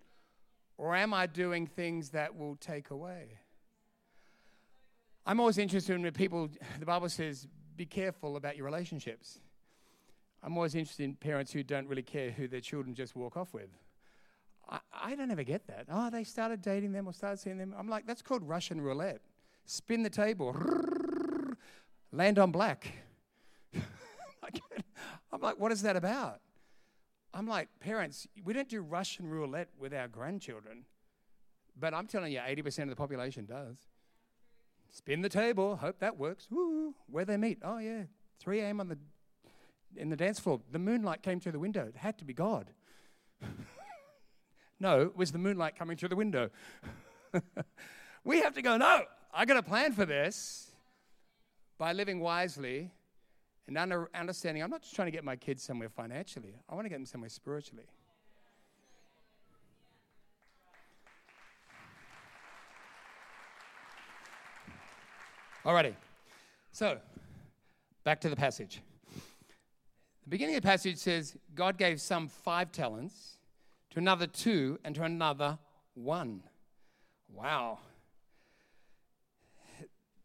or 0.76 0.95
am 0.95 1.14
I 1.14 1.25
doing 1.25 1.66
things 1.66 2.11
that 2.11 2.37
will 2.37 2.56
take 2.56 2.90
away? 2.90 3.38
I'm 5.25 5.40
always 5.40 5.56
interested 5.56 5.95
in 5.95 6.12
people, 6.12 6.50
the 6.78 6.85
Bible 6.85 7.09
says, 7.09 7.49
be 7.78 7.87
careful 7.87 8.37
about 8.37 8.56
your 8.56 8.66
relationships. 8.66 9.40
I'm 10.42 10.54
always 10.54 10.75
interested 10.75 11.04
in 11.04 11.14
parents 11.14 11.50
who 11.50 11.62
don't 11.62 11.88
really 11.88 12.02
care 12.02 12.30
who 12.30 12.47
their 12.47 12.61
children 12.61 12.95
just 12.95 13.16
walk 13.16 13.38
off 13.38 13.54
with. 13.54 13.71
I, 14.68 14.80
I 14.92 15.14
don't 15.14 15.30
ever 15.30 15.45
get 15.45 15.66
that. 15.68 15.87
Oh, 15.90 16.11
they 16.11 16.25
started 16.25 16.61
dating 16.61 16.92
them 16.92 17.09
or 17.09 17.14
started 17.14 17.38
seeing 17.38 17.56
them. 17.56 17.75
I'm 17.76 17.88
like, 17.88 18.06
that's 18.06 18.21
called 18.21 18.47
Russian 18.47 18.83
roulette. 18.83 19.23
Spin 19.64 20.02
the 20.02 20.11
table, 20.11 20.54
land 22.12 22.38
on 22.38 22.52
black. 22.52 22.92
I'm 25.33 25.40
like, 25.40 25.59
what 25.59 25.73
is 25.73 25.80
that 25.83 25.97
about? 25.97 26.40
I'm 27.37 27.47
like, 27.47 27.69
parents, 27.81 28.26
we 28.45 28.55
don't 28.55 28.69
do 28.69 28.81
Russian 28.81 29.28
roulette 29.28 29.69
with 29.78 29.93
our 29.93 30.09
grandchildren. 30.09 30.87
But 31.78 31.93
I'm 31.93 32.07
telling 32.07 32.33
you, 32.33 32.38
80% 32.38 32.85
of 32.85 32.88
the 32.88 32.97
population 32.97 33.45
does. 33.45 33.76
Spin 34.90 35.21
the 35.21 35.28
table, 35.28 35.76
hope 35.76 35.99
that 35.99 36.16
works. 36.16 36.49
Woo, 36.50 36.95
where 37.11 37.26
they 37.26 37.37
meet? 37.37 37.59
Oh, 37.62 37.76
yeah, 37.76 38.05
3 38.40 38.61
a.m. 38.61 38.81
on 38.81 38.88
the, 38.88 38.97
in 39.97 40.09
the 40.09 40.16
dance 40.16 40.40
floor. 40.40 40.62
The 40.73 40.78
moonlight 40.78 41.23
came 41.23 41.38
through 41.38 41.52
the 41.52 41.59
window. 41.59 41.85
It 41.87 41.97
had 41.97 42.16
to 42.19 42.25
be 42.25 42.33
God. 42.33 42.71
no, 44.81 45.02
it 45.02 45.14
was 45.14 45.31
the 45.31 45.38
moonlight 45.38 45.76
coming 45.78 45.99
through 45.99 46.09
the 46.09 46.16
window. 46.16 46.49
we 48.25 48.40
have 48.40 48.55
to 48.55 48.62
go, 48.62 48.78
no, 48.78 49.02
I 49.35 49.45
got 49.45 49.59
a 49.59 49.62
plan 49.62 49.93
for 49.93 50.07
this 50.07 50.71
by 51.76 51.93
living 51.93 52.21
wisely 52.21 52.93
and 53.66 53.76
under, 53.76 54.08
understanding 54.14 54.62
I'm 54.62 54.70
not 54.70 54.82
just 54.82 54.94
trying 54.94 55.06
to 55.06 55.12
get 55.12 55.25
my 55.25 55.37
kids 55.37 55.62
somewhere 55.62 55.88
financially, 55.88 56.54
I 56.68 56.75
want 56.75 56.85
to 56.85 56.88
get 56.88 56.96
them 56.96 57.06
somewhere 57.06 57.30
spiritually. 57.30 57.87
Alrighty. 65.64 65.94
So, 66.70 66.99
back 68.04 68.20
to 68.20 68.28
the 68.28 68.37
passage. 68.37 68.80
The 70.23 70.30
beginning 70.30 70.54
of 70.54 70.62
the 70.62 70.68
passage 70.68 70.96
says 70.99 71.37
God 71.56 71.76
gave 71.76 72.00
some 72.00 72.28
five 72.28 72.70
talents, 72.70 73.38
to 73.90 73.99
another 73.99 74.28
two, 74.28 74.78
and 74.85 74.94
to 74.94 75.02
another 75.02 75.58
one. 75.94 76.42
Wow. 77.32 77.80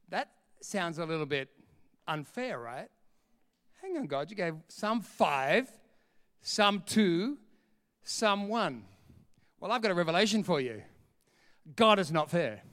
That 0.10 0.30
sounds 0.62 1.00
a 1.00 1.06
little 1.06 1.26
bit 1.26 1.50
unfair, 2.08 2.60
right? 2.60 2.90
Hang 3.92 4.04
on, 4.04 4.08
God, 4.08 4.30
you 4.30 4.38
gave 4.38 4.56
some 4.70 5.02
five, 5.02 5.70
some 6.42 6.82
two, 6.86 7.38
some 8.04 8.48
one. 8.48 8.86
Well, 9.60 9.70
I've 9.70 9.82
got 9.82 9.92
a 9.92 9.94
revelation 9.94 10.44
for 10.44 10.62
you 10.62 10.82
God 11.76 12.00
is 12.00 12.10
not 12.10 12.32
fair. 12.32 12.64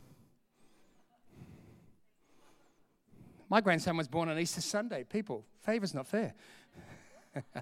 My 3.48 3.60
grandson 3.60 3.96
was 3.96 4.06
born 4.06 4.28
on 4.28 4.38
Easter 4.38 4.60
Sunday. 4.60 5.02
People, 5.02 5.44
favor's 5.62 5.92
not 5.92 6.06
fair. 6.06 6.34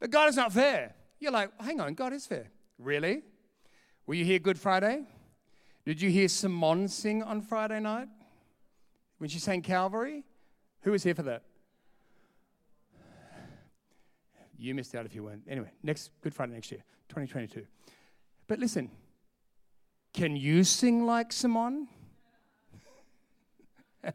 but 0.00 0.10
God 0.10 0.30
is 0.30 0.36
not 0.36 0.52
fair. 0.52 0.96
You're 1.20 1.30
like, 1.30 1.50
hang 1.62 1.80
on, 1.80 1.94
God 1.94 2.12
is 2.12 2.26
fair. 2.26 2.48
Really? 2.76 3.22
Were 4.04 4.14
you 4.14 4.24
here 4.24 4.40
Good 4.40 4.58
Friday? 4.58 5.04
Did 5.86 6.02
you 6.02 6.10
hear 6.10 6.26
Simone 6.26 6.88
sing 6.88 7.22
on 7.22 7.40
Friday 7.40 7.78
night 7.78 8.08
when 9.18 9.30
she 9.30 9.38
sang 9.38 9.62
Calvary? 9.62 10.24
Who 10.80 10.90
was 10.90 11.04
here 11.04 11.14
for 11.14 11.22
that? 11.22 11.44
You 14.64 14.74
missed 14.74 14.94
out 14.94 15.04
if 15.04 15.14
you 15.14 15.22
weren't. 15.22 15.42
Anyway, 15.46 15.70
next 15.82 16.10
Good 16.22 16.32
Friday 16.32 16.54
next 16.54 16.72
year, 16.72 16.82
2022. 17.10 17.66
But 18.48 18.58
listen, 18.58 18.90
can 20.14 20.36
you 20.36 20.64
sing 20.64 21.04
like 21.04 21.34
Simone? 21.34 21.86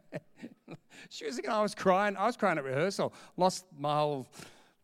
she 1.10 1.28
was 1.28 1.36
thinking 1.36 1.52
I 1.52 1.62
was 1.62 1.76
crying. 1.76 2.18
I 2.18 2.26
was 2.26 2.36
crying 2.36 2.58
at 2.58 2.64
rehearsal. 2.64 3.14
Lost 3.38 3.64
my 3.78 3.96
whole 4.00 4.28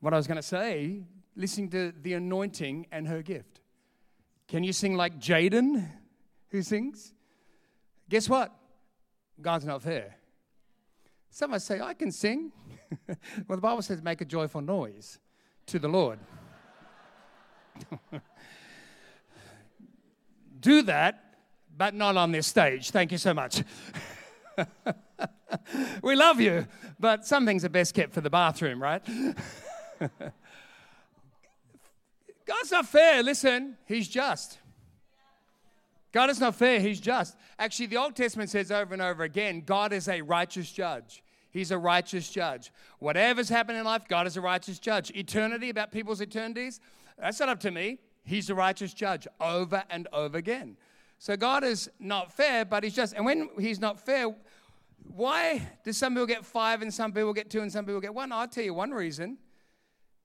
what 0.02 0.14
I 0.14 0.18
was 0.18 0.28
going 0.28 0.36
to 0.36 0.44
say, 0.44 1.02
listening 1.36 1.70
to 1.72 1.92
the 2.00 2.14
anointing 2.14 2.86
and 2.92 3.08
her 3.08 3.24
gift. 3.24 3.62
Can 4.48 4.64
you 4.64 4.72
sing 4.72 4.96
like 4.96 5.20
Jaden, 5.20 5.84
who 6.50 6.62
sings? 6.62 7.12
Guess 8.08 8.30
what? 8.30 8.54
God's 9.42 9.66
not 9.66 9.82
fair. 9.82 10.16
Some 11.32 11.56
us 11.56 11.64
say, 11.64 11.82
I 11.82 11.96
can 11.96 12.12
sing. 12.12 12.52
well, 13.08 13.58
the 13.58 13.58
Bible 13.58 13.82
says, 13.82 14.04
make 14.04 14.22
a 14.22 14.26
joyful 14.26 14.62
noise 14.62 15.18
to 15.68 15.80
the 15.80 15.88
Lord. 15.88 16.20
do 20.60 20.82
that, 20.84 21.36
but 21.78 21.94
not 21.94 22.18
on 22.18 22.32
this 22.32 22.48
stage. 22.48 22.92
Thank 22.92 23.12
you 23.12 23.18
so 23.18 23.34
much. 23.34 23.64
we 26.02 26.16
love 26.16 26.40
you, 26.40 26.66
but 27.00 27.26
some 27.26 27.46
things 27.46 27.64
are 27.66 27.70
best 27.70 27.94
kept 27.94 28.14
for 28.14 28.22
the 28.22 28.30
bathroom, 28.30 28.82
right? 28.82 29.04
God's 32.46 32.72
not 32.72 32.88
fair. 32.88 33.24
Listen, 33.24 33.78
He's 33.86 34.08
just. 34.08 34.60
God 36.12 36.30
is 36.30 36.40
not 36.40 36.56
fair, 36.56 36.80
He's 36.80 37.00
just. 37.00 37.36
Actually, 37.60 37.88
the 37.88 37.98
Old 37.98 38.16
Testament 38.16 38.50
says 38.50 38.72
over 38.72 38.94
and 38.94 39.02
over 39.02 39.24
again 39.24 39.64
God 39.66 39.92
is 39.94 40.08
a 40.08 40.22
righteous 40.22 40.72
judge. 40.72 41.24
He's 41.56 41.72
a 41.72 41.78
righteous 41.78 42.30
judge. 42.30 42.70
Whatever's 43.00 43.48
happened 43.48 43.78
in 43.78 43.86
life, 43.86 44.10
God 44.10 44.28
is 44.28 44.36
a 44.36 44.42
righteous 44.42 44.78
judge. 44.78 45.10
Eternity, 45.16 45.70
about 45.70 45.90
people's 45.90 46.20
eternities, 46.20 46.82
that's 47.18 47.40
not 47.40 47.48
up 47.48 47.62
to 47.62 47.72
me. 47.72 48.00
He's 48.26 48.50
a 48.50 48.56
righteous 48.56 48.94
judge 48.94 49.26
over 49.40 49.82
and 49.90 50.06
over 50.12 50.38
again. 50.38 50.76
So 51.18 51.38
God 51.38 51.64
is 51.64 51.90
not 51.98 52.34
fair, 52.34 52.66
but 52.66 52.84
He's 52.84 52.94
just. 52.94 53.14
And 53.14 53.24
when 53.24 53.48
He's 53.58 53.80
not 53.80 54.02
fair, 54.02 54.36
why 55.08 55.66
do 55.86 55.94
some 55.94 56.16
people 56.16 56.26
get 56.26 56.44
five 56.44 56.82
and 56.82 56.94
some 56.94 57.14
people 57.14 57.32
get 57.32 57.50
two 57.50 57.62
and 57.62 57.72
some 57.72 57.86
people 57.86 58.02
get 58.02 58.14
one? 58.14 58.34
I'll 58.34 58.50
tell 58.50 58.66
you 58.66 58.74
one 58.74 58.92
reason. 58.92 59.38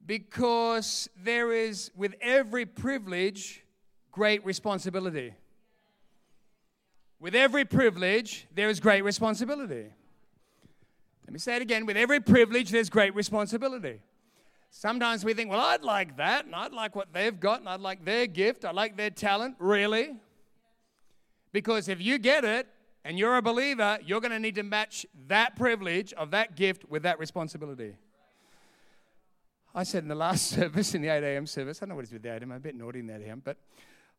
Because 0.04 1.08
there 1.16 1.52
is, 1.52 1.92
with 1.94 2.16
every 2.20 2.66
privilege, 2.66 3.62
great 4.10 4.44
responsibility. 4.44 5.34
With 7.20 7.36
every 7.36 7.64
privilege, 7.64 8.48
there 8.52 8.68
is 8.68 8.80
great 8.80 9.04
responsibility. 9.04 9.92
Let 11.30 11.34
me 11.34 11.38
say 11.38 11.54
it 11.54 11.62
again 11.62 11.86
with 11.86 11.96
every 11.96 12.18
privilege, 12.18 12.70
there's 12.70 12.90
great 12.90 13.14
responsibility. 13.14 14.00
Sometimes 14.68 15.24
we 15.24 15.32
think, 15.32 15.48
well, 15.48 15.60
I'd 15.60 15.84
like 15.84 16.16
that, 16.16 16.44
and 16.44 16.56
I'd 16.56 16.72
like 16.72 16.96
what 16.96 17.12
they've 17.12 17.38
got, 17.38 17.60
and 17.60 17.68
I'd 17.68 17.78
like 17.78 18.04
their 18.04 18.26
gift, 18.26 18.64
I'd 18.64 18.74
like 18.74 18.96
their 18.96 19.10
talent. 19.10 19.54
Really? 19.60 20.16
Because 21.52 21.88
if 21.88 22.02
you 22.02 22.18
get 22.18 22.44
it 22.44 22.66
and 23.04 23.16
you're 23.16 23.36
a 23.36 23.42
believer, 23.42 24.00
you're 24.04 24.20
going 24.20 24.32
to 24.32 24.40
need 24.40 24.56
to 24.56 24.64
match 24.64 25.06
that 25.28 25.54
privilege 25.54 26.12
of 26.14 26.32
that 26.32 26.56
gift 26.56 26.84
with 26.90 27.04
that 27.04 27.20
responsibility. 27.20 27.94
I 29.72 29.84
said 29.84 30.02
in 30.02 30.08
the 30.08 30.16
last 30.16 30.46
service, 30.56 30.96
in 30.96 31.02
the 31.02 31.10
8 31.10 31.22
a.m. 31.22 31.46
service, 31.46 31.78
I 31.78 31.82
don't 31.82 31.90
know 31.90 31.94
what 31.94 32.02
it's 32.02 32.12
with 32.12 32.22
the 32.22 32.34
8 32.34 32.42
a.m., 32.42 32.50
I'm 32.50 32.56
a 32.56 32.60
bit 32.60 32.74
naughty 32.74 32.98
in 32.98 33.06
that 33.06 33.20
8 33.20 33.26
a.m., 33.28 33.42
but 33.44 33.56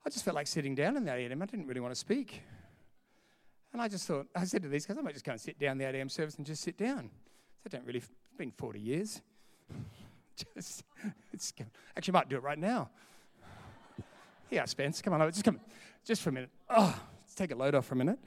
I 0.06 0.10
just 0.10 0.24
felt 0.24 0.36
like 0.36 0.48
sitting 0.48 0.76
down 0.76 0.96
in 0.96 1.04
the 1.04 1.14
8 1.14 1.28
a.m. 1.30 1.42
I 1.42 1.46
didn't 1.46 1.68
really 1.68 1.82
want 1.82 1.94
to 1.94 2.00
speak. 2.00 2.42
And 3.74 3.82
I 3.82 3.88
just 3.88 4.06
thought, 4.06 4.28
I 4.36 4.44
said 4.44 4.64
to 4.64 4.70
these 4.70 4.86
guys, 4.86 4.98
I 4.98 5.02
might 5.02 5.14
just 5.14 5.26
go 5.26 5.32
and 5.32 5.40
sit 5.40 5.58
down 5.58 5.78
the 5.78 5.88
8 5.88 5.96
a.m. 5.96 6.10
service 6.10 6.36
and 6.36 6.46
just 6.46 6.62
sit 6.62 6.78
down. 6.78 7.10
I 7.66 7.70
don't 7.70 7.86
really, 7.86 8.00
it's 8.00 8.10
been 8.38 8.52
40 8.52 8.80
years. 8.80 9.22
just, 10.56 10.84
it's, 11.32 11.54
actually, 11.96 12.14
I 12.14 12.20
might 12.20 12.30
do 12.30 12.36
it 12.36 12.44
right 12.44 12.60
now. 12.60 12.90
Yeah, 14.50 14.66
Spence, 14.66 15.02
come 15.02 15.14
on, 15.14 15.22
over. 15.22 15.32
just 15.32 15.46
come, 15.46 15.62
just 16.04 16.22
for 16.22 16.30
a 16.30 16.34
minute. 16.34 16.50
Oh, 16.70 17.00
let's 17.22 17.36
take 17.36 17.52
a 17.52 17.56
load 17.56 17.74
off 17.74 17.86
for 17.86 17.96
a 17.96 17.98
minute. 17.98 18.20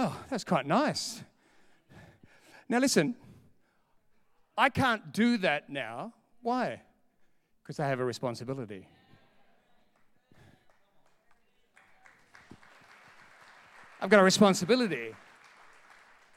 Oh, 0.00 0.16
that's 0.30 0.44
quite 0.44 0.64
nice. 0.64 1.22
Now, 2.68 2.78
listen, 2.78 3.16
I 4.56 4.70
can't 4.70 5.12
do 5.12 5.38
that 5.38 5.68
now. 5.68 6.14
Why? 6.40 6.82
Because 7.62 7.80
I 7.80 7.88
have 7.88 7.98
a 7.98 8.04
responsibility. 8.04 8.86
I've 14.00 14.10
got 14.10 14.20
a 14.20 14.24
responsibility. 14.24 15.12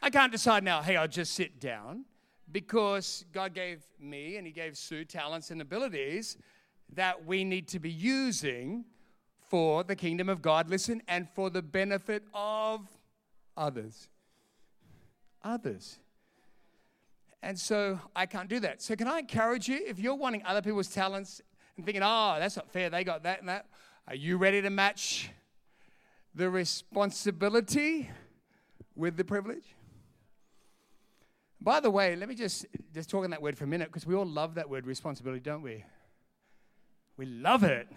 I 0.01 0.09
can't 0.09 0.31
decide 0.31 0.63
now, 0.63 0.81
hey, 0.81 0.95
I'll 0.95 1.07
just 1.07 1.33
sit 1.35 1.59
down 1.59 2.05
because 2.51 3.23
God 3.31 3.53
gave 3.53 3.83
me 3.99 4.37
and 4.37 4.47
He 4.47 4.51
gave 4.51 4.75
Sue 4.75 5.05
talents 5.05 5.51
and 5.51 5.61
abilities 5.61 6.37
that 6.93 7.23
we 7.23 7.43
need 7.43 7.67
to 7.67 7.79
be 7.79 7.91
using 7.91 8.85
for 9.47 9.83
the 9.83 9.95
kingdom 9.95 10.27
of 10.27 10.41
God, 10.41 10.69
listen, 10.69 11.03
and 11.07 11.29
for 11.29 11.51
the 11.51 11.61
benefit 11.61 12.23
of 12.33 12.87
others. 13.55 14.09
Others. 15.43 15.99
And 17.43 17.59
so 17.59 17.99
I 18.15 18.25
can't 18.25 18.49
do 18.49 18.59
that. 18.61 18.81
So, 18.81 18.95
can 18.95 19.07
I 19.07 19.19
encourage 19.19 19.67
you, 19.67 19.79
if 19.85 19.99
you're 19.99 20.15
wanting 20.15 20.41
other 20.45 20.61
people's 20.63 20.87
talents 20.87 21.41
and 21.77 21.85
thinking, 21.85 22.01
oh, 22.03 22.37
that's 22.39 22.55
not 22.55 22.71
fair, 22.71 22.89
they 22.89 23.03
got 23.03 23.23
that 23.23 23.39
and 23.39 23.49
that, 23.49 23.67
are 24.07 24.15
you 24.15 24.37
ready 24.37 24.63
to 24.63 24.69
match 24.71 25.29
the 26.33 26.49
responsibility 26.49 28.09
with 28.95 29.17
the 29.17 29.23
privilege. 29.23 29.75
By 31.59 31.79
the 31.79 31.91
way, 31.91 32.15
let 32.15 32.27
me 32.27 32.35
just 32.35 32.65
just 32.93 33.09
talk 33.09 33.23
on 33.23 33.29
that 33.31 33.41
word 33.41 33.57
for 33.57 33.65
a 33.65 33.67
minute 33.67 33.89
because 33.89 34.05
we 34.05 34.15
all 34.15 34.25
love 34.25 34.55
that 34.55 34.69
word 34.69 34.87
responsibility, 34.87 35.41
don't 35.41 35.61
we? 35.61 35.83
We 37.17 37.25
love 37.25 37.63
it. 37.63 37.87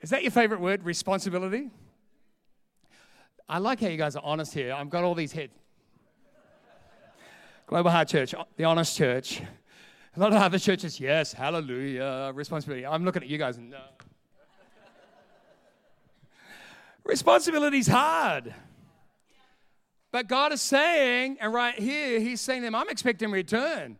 Is 0.00 0.10
that 0.10 0.22
your 0.22 0.30
favorite 0.30 0.60
word, 0.60 0.84
responsibility? 0.84 1.70
I 3.48 3.58
like 3.58 3.80
how 3.80 3.88
you 3.88 3.96
guys 3.96 4.14
are 4.14 4.22
honest 4.24 4.54
here. 4.54 4.72
I've 4.72 4.88
got 4.88 5.02
all 5.04 5.14
these 5.14 5.32
heads. 5.32 5.52
Global 7.66 7.90
Heart 7.90 8.08
Church, 8.08 8.34
the 8.56 8.64
honest 8.64 8.96
church. 8.96 9.40
A 10.14 10.20
lot 10.20 10.32
of 10.32 10.42
other 10.42 10.58
churches, 10.58 11.00
yes, 11.00 11.32
hallelujah, 11.32 12.32
responsibility. 12.34 12.84
I'm 12.84 13.04
looking 13.04 13.22
at 13.22 13.28
you 13.28 13.38
guys 13.38 13.56
and 13.56 13.70
no. 13.70 13.80
Responsibility's 17.04 17.88
hard. 17.88 18.54
But 20.12 20.28
God 20.28 20.52
is 20.52 20.60
saying, 20.60 21.38
and 21.40 21.52
right 21.52 21.74
here, 21.74 22.20
He's 22.20 22.40
saying 22.40 22.62
them, 22.62 22.74
I'm 22.74 22.88
expecting 22.88 23.30
return. 23.30 23.98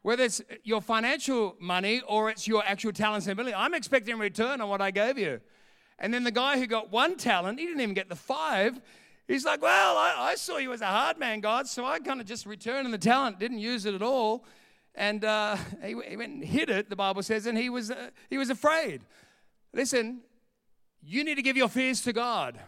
Whether 0.00 0.24
it's 0.24 0.42
your 0.64 0.80
financial 0.80 1.54
money 1.60 2.02
or 2.08 2.30
it's 2.30 2.48
your 2.48 2.64
actual 2.66 2.92
talents 2.92 3.26
and 3.26 3.32
ability, 3.32 3.54
I'm 3.54 3.74
expecting 3.74 4.18
return 4.18 4.60
on 4.60 4.68
what 4.68 4.80
I 4.80 4.90
gave 4.90 5.16
you. 5.16 5.40
And 5.98 6.12
then 6.12 6.24
the 6.24 6.32
guy 6.32 6.58
who 6.58 6.66
got 6.66 6.90
one 6.90 7.16
talent, 7.16 7.60
he 7.60 7.66
didn't 7.66 7.82
even 7.82 7.94
get 7.94 8.08
the 8.08 8.16
five. 8.16 8.80
He's 9.28 9.44
like, 9.44 9.62
Well, 9.62 9.96
I, 9.96 10.14
I 10.18 10.34
saw 10.34 10.56
you 10.56 10.72
as 10.72 10.80
a 10.80 10.86
hard 10.86 11.18
man, 11.18 11.40
God, 11.40 11.68
so 11.68 11.84
I 11.84 12.00
kind 12.00 12.20
of 12.20 12.26
just 12.26 12.46
returned 12.46 12.92
the 12.92 12.98
talent, 12.98 13.38
didn't 13.38 13.60
use 13.60 13.86
it 13.86 13.94
at 13.94 14.02
all. 14.02 14.44
And 14.94 15.24
uh, 15.24 15.56
he, 15.82 15.94
he, 16.08 16.16
went 16.16 16.32
and 16.32 16.44
hid 16.44 16.68
it, 16.68 16.90
the 16.90 16.96
Bible 16.96 17.22
says, 17.22 17.46
and 17.46 17.56
he 17.56 17.70
was, 17.70 17.90
uh, 17.90 18.10
he 18.28 18.36
was 18.36 18.50
afraid. 18.50 19.02
Listen, 19.72 20.20
you 21.02 21.24
need 21.24 21.34
to 21.34 21.42
give 21.42 21.56
your 21.56 21.68
fears 21.68 22.00
to 22.02 22.12
God. 22.12 22.58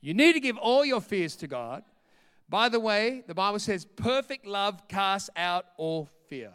You 0.00 0.14
need 0.14 0.32
to 0.32 0.40
give 0.40 0.56
all 0.56 0.84
your 0.84 1.00
fears 1.00 1.36
to 1.36 1.46
God. 1.46 1.84
By 2.48 2.68
the 2.68 2.80
way, 2.80 3.22
the 3.26 3.34
Bible 3.34 3.58
says 3.58 3.84
perfect 3.84 4.46
love 4.46 4.88
casts 4.88 5.30
out 5.36 5.66
all 5.76 6.08
fear. 6.28 6.52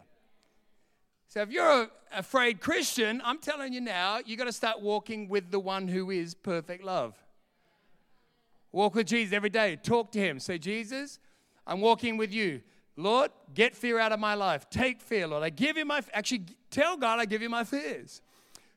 So 1.27 1.41
if 1.41 1.51
you're 1.51 1.84
a 1.84 1.89
afraid 2.12 2.62
Christian, 2.62 3.21
I'm 3.23 3.39
telling 3.39 3.73
you 3.73 3.82
now, 3.82 4.19
you 4.25 4.38
got 4.38 4.45
to 4.45 4.53
start 4.53 4.82
walking 4.82 5.27
with 5.27 5.51
the 5.51 5.60
one 5.60 5.88
who 5.88 6.12
is 6.12 6.34
perfect 6.34 6.84
love. 6.84 7.15
Walk 8.71 8.95
with 8.95 9.08
Jesus 9.08 9.34
every 9.34 9.49
day. 9.49 9.77
Talk 9.77 10.12
to 10.12 10.19
him. 10.19 10.39
Say, 10.39 10.58
Jesus, 10.58 11.19
I'm 11.65 11.82
walking 11.82 12.17
with 12.17 12.32
you. 12.32 12.62
Lord, 12.95 13.32
get 13.53 13.75
fear 13.75 13.99
out 13.99 14.12
of 14.12 14.19
my 14.19 14.34
life. 14.34 14.69
Take 14.69 15.01
fear, 15.01 15.27
Lord. 15.27 15.43
I 15.43 15.49
give 15.49 15.77
you 15.77 15.86
my, 15.86 16.01
actually, 16.13 16.45
tell 16.71 16.97
God 16.97 17.19
I 17.19 17.25
give 17.25 17.41
you 17.41 17.49
my 17.49 17.63
fears. 17.63 18.21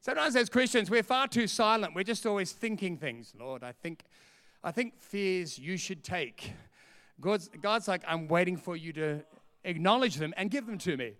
Sometimes 0.02 0.34
as 0.34 0.48
Christians, 0.48 0.90
we're 0.90 1.02
far 1.02 1.28
too 1.28 1.46
silent. 1.46 1.94
We're 1.94 2.04
just 2.04 2.24
always 2.24 2.52
thinking 2.52 2.96
things. 2.96 3.34
Lord, 3.38 3.62
I 3.62 3.72
think, 3.72 4.04
I 4.64 4.70
think 4.72 4.98
fears 4.98 5.58
you 5.58 5.76
should 5.76 6.02
take. 6.02 6.54
God's, 7.20 7.50
God's 7.60 7.86
like, 7.86 8.02
I'm 8.08 8.26
waiting 8.26 8.56
for 8.56 8.76
you 8.76 8.94
to 8.94 9.20
acknowledge 9.62 10.16
them 10.16 10.32
and 10.38 10.50
give 10.50 10.64
them 10.64 10.78
to 10.78 10.96
me. 10.96 11.12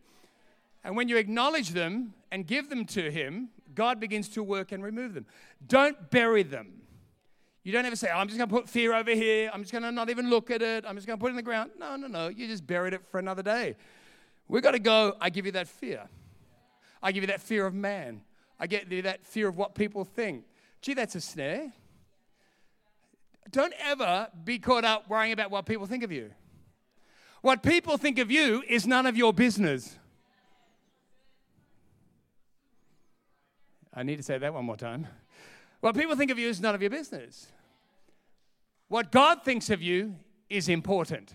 And 0.83 0.97
when 0.97 1.11
you 1.11 1.19
acknowledge 1.19 1.71
them 1.71 2.15
and 2.33 2.47
give 2.47 2.71
them 2.71 2.87
to 2.87 3.11
Him, 3.11 3.51
God 3.75 4.01
begins 4.01 4.31
to 4.31 4.43
work 4.43 4.73
and 4.73 4.83
remove 4.83 5.13
them. 5.13 5.27
Don't 5.67 6.11
bury 6.11 6.43
them. 6.43 6.81
You 7.63 7.73
don't 7.73 7.85
ever 7.85 7.97
say, 7.97 8.09
oh, 8.11 8.17
I'm 8.17 8.29
just 8.29 8.39
going 8.39 8.49
to 8.49 8.55
put 8.55 8.67
fear 8.67 8.95
over 8.95 9.11
here. 9.11 9.51
I'm 9.53 9.61
just 9.61 9.73
going 9.73 9.83
to 9.83 9.93
not 9.93 10.09
even 10.09 10.31
look 10.31 10.51
at 10.51 10.63
it. 10.63 10.87
I'm 10.87 10.95
just 10.95 11.07
going 11.07 11.19
to 11.19 11.21
put 11.21 11.27
it 11.27 11.31
in 11.31 11.37
the 11.37 11.43
ground. 11.43 11.73
No, 11.79 11.97
no, 11.97 12.07
no. 12.07 12.29
You 12.29 12.47
just 12.47 12.67
buried 12.67 12.95
it 12.95 13.03
for 13.11 13.19
another 13.19 13.43
day. 13.43 13.77
We've 14.49 14.63
got 14.63 14.71
to 14.71 14.79
go, 14.79 15.17
I 15.21 15.29
give 15.29 15.45
you 15.45 15.53
that 15.53 15.69
fear. 15.69 16.09
I 17.03 17.13
give 17.13 17.23
you 17.23 17.27
that 17.27 17.43
fear 17.43 17.67
of 17.67 17.75
man. 17.75 18.23
I 18.61 18.67
get 18.67 18.91
that 19.05 19.25
fear 19.25 19.49
of 19.49 19.57
what 19.57 19.75
people 19.75 20.05
think. 20.05 20.45
Gee, 20.83 20.93
that's 20.95 21.15
a 21.15 21.21
snare. 21.21 21.73
Don't 23.51 23.73
ever 23.81 24.29
be 24.45 24.59
caught 24.59 24.85
up 24.85 25.09
worrying 25.09 25.33
about 25.33 25.51
what 25.51 25.65
people 25.65 25.87
think 25.87 26.05
of 26.05 26.13
you. 26.13 26.31
What 27.41 27.63
people 27.63 27.97
think 27.97 28.19
of 28.19 28.31
you 28.31 28.63
is 28.69 28.87
none 28.87 29.07
of 29.07 29.17
your 29.17 29.33
business. 29.33 29.97
I 33.95 34.03
need 34.03 34.17
to 34.17 34.23
say 34.23 34.37
that 34.37 34.53
one 34.53 34.67
more 34.67 34.77
time. 34.77 35.07
What 35.81 35.97
people 35.97 36.15
think 36.15 36.31
of 36.31 36.39
you 36.39 36.49
is 36.49 36.61
none 36.61 36.75
of 36.75 36.83
your 36.83 36.91
business. 36.91 37.47
What 38.89 39.11
God 39.11 39.43
thinks 39.43 39.71
of 39.71 39.81
you 39.81 40.17
is 40.51 40.69
important. 40.69 41.33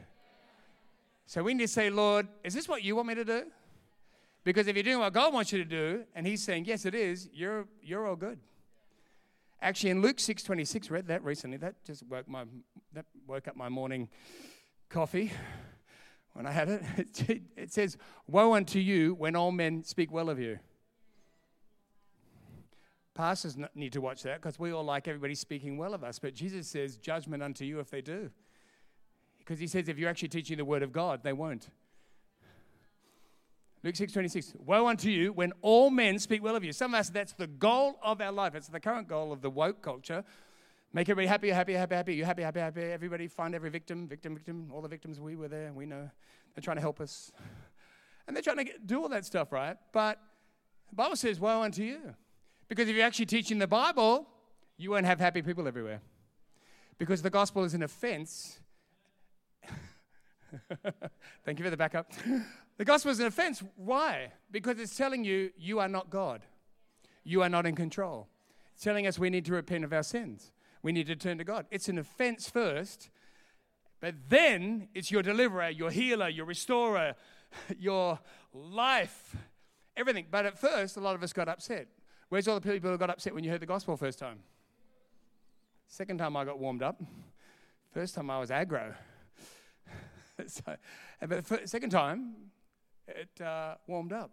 So 1.26 1.42
we 1.42 1.56
need 1.56 1.64
to 1.64 1.68
say, 1.68 1.90
Lord, 1.90 2.28
is 2.44 2.54
this 2.54 2.70
what 2.70 2.84
you 2.84 2.96
want 2.96 3.08
me 3.08 3.16
to 3.16 3.26
do? 3.26 3.44
Because 4.45 4.67
if 4.67 4.75
you're 4.75 4.84
doing 4.84 4.99
what 4.99 5.12
God 5.12 5.34
wants 5.34 5.51
you 5.51 5.58
to 5.58 5.65
do, 5.65 6.03
and 6.13 6.25
He's 6.25 6.41
saying, 6.41 6.65
yes, 6.65 6.86
it 6.86 6.95
is, 6.95 7.27
you're, 7.34 7.65
you're 7.81 8.08
all 8.08 8.15
good. 8.15 8.39
Actually, 9.60 9.89
in 9.89 10.01
Luke 10.01 10.17
6.26, 10.17 10.91
read 10.91 11.08
that 11.08 11.23
recently. 11.23 11.58
That 11.58 11.84
just 11.84 12.03
woke, 12.08 12.27
my, 12.29 12.45
that 12.93 13.05
woke 13.27 13.47
up 13.47 13.58
my 13.58 13.69
morning 13.69 14.08
coffee 14.88 15.31
when 16.34 16.45
I 16.45 16.51
had 16.51 16.69
it. 16.69 16.84
It, 17.27 17.41
it 17.58 17.73
says, 17.73 17.97
woe 18.27 18.53
unto 18.53 18.77
you 18.77 19.15
when 19.15 19.36
all 19.36 19.51
men 19.51 19.84
speak 19.84 20.12
well 20.12 20.29
of 20.29 20.39
you. 20.39 20.60
Pastors 23.15 23.58
need 23.73 23.93
to 23.93 24.01
watch 24.01 24.21
that 24.23 24.41
because 24.41 24.60
we 24.60 24.71
all 24.71 24.84
like 24.84 25.08
everybody 25.08 25.34
speaking 25.34 25.77
well 25.77 25.95
of 25.95 26.03
us. 26.03 26.19
But 26.19 26.36
Jesus 26.36 26.67
says, 26.67 26.97
judgment 26.97 27.41
unto 27.41 27.65
you 27.65 27.79
if 27.79 27.89
they 27.89 28.01
do. 28.01 28.29
Because 29.39 29.58
he 29.58 29.65
says, 29.65 29.89
if 29.89 29.97
you're 29.97 30.10
actually 30.10 30.27
teaching 30.29 30.58
the 30.58 30.65
word 30.65 30.84
of 30.84 30.91
God, 30.91 31.23
they 31.23 31.34
won't. 31.34 31.69
Luke 33.86 33.95
6 33.95 34.13
26. 34.13 34.54
Woe 34.65 34.88
unto 34.88 35.12
you 35.12 35.32
when 35.32 35.54
all 35.62 35.91
men 35.91 36.17
speak 36.17 36.41
well 36.41 36.56
of 36.56 36.63
you. 36.63 36.74
Some 36.74 36.95
of 36.95 37.02
us, 37.02 37.10
that's 37.10 37.34
the 37.34 37.45
goal 37.45 38.00
of 38.02 38.19
our 38.19 38.32
life. 38.32 38.56
It's 38.56 38.67
the 38.67 38.80
current 38.80 39.08
goal 39.08 39.32
of 39.32 39.43
the 39.43 39.50
woke 39.52 39.84
culture. 39.84 40.24
Make 40.91 41.08
everybody 41.08 41.28
happy, 41.28 41.50
happy, 41.50 41.74
happy, 41.74 41.93
happy. 41.93 42.15
You 42.15 42.26
happy, 42.26 42.41
happy, 42.41 42.62
happy. 42.62 42.82
Everybody 42.82 43.28
find 43.28 43.54
every 43.54 43.69
victim, 43.69 44.08
victim, 44.08 44.34
victim. 44.34 44.71
All 44.74 44.82
the 44.82 44.88
victims, 44.88 45.19
we 45.19 45.36
were 45.36 45.48
there. 45.48 45.71
We 45.71 45.86
know. 45.86 46.10
They're 46.56 46.63
trying 46.63 46.78
to 46.78 46.82
help 46.82 47.00
us. 47.00 47.32
And 48.26 48.36
they're 48.36 48.41
trying 48.41 48.58
to 48.58 48.63
get, 48.63 48.88
do 48.88 49.04
all 49.04 49.10
that 49.10 49.24
stuff, 49.24 49.52
right? 49.52 49.78
But 49.93 50.19
the 50.89 50.95
Bible 50.95 51.15
says, 51.15 51.39
Woe 51.39 51.62
unto 51.62 51.84
you. 51.84 52.15
Because 52.67 52.89
if 52.89 52.95
you're 52.95 53.06
actually 53.06 53.28
teaching 53.28 53.60
the 53.60 53.67
Bible, 53.67 54.28
you 54.78 54.89
won't 54.89 55.06
have 55.06 55.19
happy 55.19 55.43
people 55.43 55.67
everywhere. 55.67 56.02
Because 56.98 57.21
the 57.21 57.30
gospel 57.30 57.63
is 57.63 57.76
an 57.76 57.84
offense. 57.84 58.60
Thank 61.45 61.60
you 61.60 61.65
for 61.65 61.69
the 61.69 61.78
backup. 61.78 62.12
The 62.78 62.86
gospel 62.86 63.12
is 63.12 63.20
an 63.20 63.28
offense. 63.28 63.64
Why? 63.76 64.34
Because 64.52 64.80
it's 64.80 64.96
telling 64.96 65.24
you 65.24 65.52
you 65.58 65.80
are 65.80 65.88
not 65.88 66.10
God. 66.10 66.42
You 67.24 67.42
are 67.42 67.50
not 67.50 67.66
in 67.66 67.76
control. 67.76 68.28
It's 68.74 68.84
telling 68.84 69.08
us 69.08 69.18
we 69.18 69.30
need 69.30 69.46
to 69.46 69.54
repent 69.54 69.86
of 69.86 69.94
our 69.94 70.04
sins. 70.04 70.52
We 70.84 70.92
need 70.92 71.08
to 71.08 71.16
turn 71.16 71.38
to 71.38 71.44
God. 71.44 71.66
It's 71.72 71.88
an 71.88 71.98
offense 71.98 72.50
first, 72.50 73.10
but 74.02 74.16
then 74.30 74.90
it's 74.94 75.10
your 75.10 75.24
deliverer, 75.24 75.70
your 75.70 75.90
healer, 75.90 76.30
your 76.30 76.46
restorer, 76.46 77.16
your 77.80 78.20
life, 78.54 79.36
everything. 79.96 80.28
But 80.30 80.46
at 80.46 80.60
first, 80.60 80.98
a 80.98 81.00
lot 81.00 81.16
of 81.16 81.24
us 81.24 81.34
got 81.34 81.48
upset. 81.48 81.88
Where's 82.30 82.48
all 82.48 82.60
the 82.60 82.70
people 82.70 82.92
who 82.92 82.98
got 82.98 83.10
upset 83.10 83.34
when 83.34 83.44
you 83.44 83.50
heard 83.50 83.62
the 83.62 83.66
gospel 83.66 83.96
first 83.96 84.20
time? 84.20 84.40
Second 85.88 86.18
time 86.18 86.36
I 86.36 86.44
got 86.44 86.60
warmed 86.60 86.84
up. 86.84 87.02
First 87.94 88.16
time 88.16 88.30
I 88.30 88.40
was 88.40 88.50
aggro. 88.50 88.94
so, 90.48 90.76
but 91.22 91.46
the 91.46 91.62
second 91.66 91.92
time, 91.92 92.36
it 93.08 93.41
uh, 93.41 93.76
warmed 93.88 94.13
up. 94.13 94.32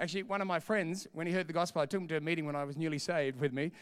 Actually, 0.00 0.24
one 0.24 0.40
of 0.40 0.46
my 0.46 0.58
friends, 0.58 1.06
when 1.12 1.26
he 1.26 1.32
heard 1.32 1.46
the 1.46 1.52
gospel, 1.52 1.80
I 1.80 1.86
took 1.86 2.00
him 2.00 2.08
to 2.08 2.16
a 2.16 2.20
meeting 2.20 2.44
when 2.44 2.56
I 2.56 2.64
was 2.64 2.76
newly 2.76 2.98
saved 2.98 3.40
with 3.40 3.52
me. 3.52 3.72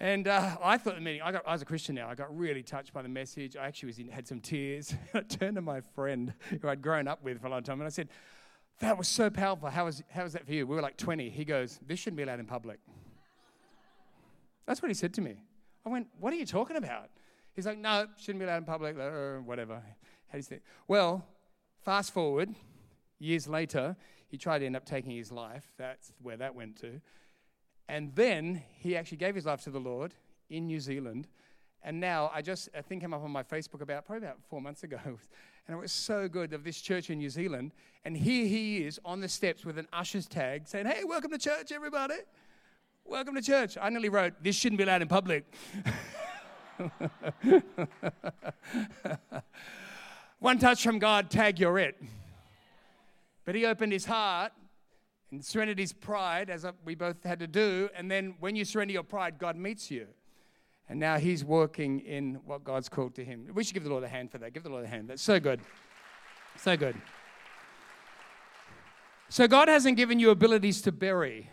And 0.00 0.26
uh, 0.26 0.56
I 0.62 0.76
thought 0.76 0.96
the 0.96 1.00
meeting, 1.00 1.22
I, 1.22 1.30
got, 1.30 1.46
I 1.46 1.52
was 1.52 1.62
a 1.62 1.64
Christian 1.64 1.94
now. 1.94 2.08
I 2.08 2.16
got 2.16 2.36
really 2.36 2.62
touched 2.62 2.92
by 2.92 3.02
the 3.02 3.08
message. 3.08 3.56
I 3.56 3.66
actually 3.66 3.88
was 3.88 3.98
in, 3.98 4.08
had 4.08 4.26
some 4.26 4.40
tears. 4.40 4.94
I 5.14 5.20
turned 5.20 5.54
to 5.54 5.62
my 5.62 5.80
friend 5.80 6.34
who 6.60 6.68
I'd 6.68 6.82
grown 6.82 7.06
up 7.06 7.22
with 7.22 7.40
for 7.40 7.46
a 7.46 7.50
long 7.50 7.62
time 7.62 7.80
and 7.80 7.86
I 7.86 7.90
said, 7.90 8.08
That 8.80 8.98
was 8.98 9.06
so 9.06 9.30
powerful. 9.30 9.70
How 9.70 9.84
was, 9.84 10.02
how 10.10 10.24
was 10.24 10.32
that 10.32 10.46
for 10.46 10.52
you? 10.52 10.66
We 10.66 10.74
were 10.74 10.82
like 10.82 10.96
20. 10.96 11.30
He 11.30 11.44
goes, 11.44 11.78
This 11.86 12.00
shouldn't 12.00 12.16
be 12.16 12.24
allowed 12.24 12.40
in 12.40 12.46
public. 12.46 12.80
That's 14.66 14.82
what 14.82 14.88
he 14.88 14.94
said 14.94 15.14
to 15.14 15.20
me. 15.20 15.36
I 15.86 15.90
went, 15.90 16.08
What 16.18 16.32
are 16.32 16.36
you 16.36 16.46
talking 16.46 16.76
about? 16.76 17.10
He's 17.54 17.66
like, 17.66 17.78
No, 17.78 18.08
shouldn't 18.18 18.40
be 18.40 18.46
allowed 18.46 18.58
in 18.58 18.64
public, 18.64 18.98
or 18.98 19.42
whatever. 19.42 19.74
How 19.74 20.32
do 20.32 20.38
you 20.38 20.42
say? 20.42 20.58
Well, 20.88 21.24
fast 21.84 22.12
forward, 22.12 22.52
years 23.24 23.48
later, 23.48 23.96
he 24.28 24.36
tried 24.36 24.60
to 24.60 24.66
end 24.66 24.76
up 24.76 24.84
taking 24.84 25.12
his 25.16 25.32
life. 25.32 25.72
That's 25.78 26.12
where 26.22 26.36
that 26.36 26.54
went 26.54 26.76
to. 26.80 27.00
And 27.88 28.14
then 28.14 28.62
he 28.78 28.96
actually 28.96 29.18
gave 29.18 29.34
his 29.34 29.46
life 29.46 29.62
to 29.64 29.70
the 29.70 29.80
Lord 29.80 30.14
in 30.48 30.66
New 30.66 30.80
Zealand. 30.80 31.26
And 31.82 32.00
now 32.00 32.30
I 32.32 32.40
just, 32.42 32.68
I 32.76 32.80
think 32.80 33.02
came 33.02 33.12
up 33.12 33.22
on 33.22 33.30
my 33.30 33.42
Facebook 33.42 33.82
about 33.82 34.06
probably 34.06 34.26
about 34.26 34.38
four 34.48 34.60
months 34.60 34.84
ago. 34.84 34.98
And 35.66 35.74
it 35.74 35.80
was 35.80 35.92
so 35.92 36.28
good 36.28 36.52
of 36.52 36.62
this 36.62 36.78
church 36.78 37.08
in 37.08 37.16
New 37.16 37.30
Zealand. 37.30 37.72
And 38.04 38.14
here 38.14 38.46
he 38.46 38.84
is 38.84 39.00
on 39.02 39.20
the 39.20 39.30
steps 39.30 39.64
with 39.64 39.78
an 39.78 39.88
usher's 39.94 40.26
tag 40.26 40.68
saying, 40.68 40.84
Hey, 40.84 41.04
welcome 41.04 41.30
to 41.30 41.38
church, 41.38 41.72
everybody. 41.72 42.16
Welcome 43.06 43.34
to 43.34 43.40
church. 43.40 43.78
I 43.80 43.88
nearly 43.88 44.10
wrote, 44.10 44.34
This 44.42 44.56
shouldn't 44.56 44.76
be 44.76 44.84
allowed 44.84 45.00
in 45.00 45.08
public. 45.08 45.46
One 50.38 50.58
touch 50.58 50.82
from 50.82 50.98
God, 50.98 51.30
tag, 51.30 51.58
you're 51.58 51.78
it. 51.78 51.96
But 53.44 53.54
he 53.54 53.66
opened 53.66 53.92
his 53.92 54.06
heart 54.06 54.52
and 55.30 55.44
surrendered 55.44 55.78
his 55.78 55.92
pride, 55.92 56.50
as 56.50 56.66
we 56.84 56.94
both 56.94 57.22
had 57.24 57.38
to 57.40 57.46
do. 57.46 57.88
And 57.94 58.10
then 58.10 58.34
when 58.40 58.56
you 58.56 58.64
surrender 58.64 58.92
your 58.92 59.02
pride, 59.02 59.38
God 59.38 59.56
meets 59.56 59.90
you. 59.90 60.06
And 60.88 61.00
now 61.00 61.18
he's 61.18 61.44
working 61.44 62.00
in 62.00 62.40
what 62.44 62.62
God's 62.62 62.88
called 62.88 63.14
to 63.16 63.24
him. 63.24 63.48
We 63.54 63.64
should 63.64 63.74
give 63.74 63.84
the 63.84 63.90
Lord 63.90 64.04
a 64.04 64.08
hand 64.08 64.30
for 64.30 64.38
that. 64.38 64.52
Give 64.52 64.62
the 64.62 64.68
Lord 64.68 64.84
a 64.84 64.88
hand. 64.88 65.08
That's 65.08 65.22
so 65.22 65.40
good. 65.40 65.60
So 66.56 66.76
good. 66.76 66.94
So 69.28 69.48
God 69.48 69.68
hasn't 69.68 69.96
given 69.96 70.18
you 70.20 70.30
abilities 70.30 70.82
to 70.82 70.92
bury. 70.92 71.50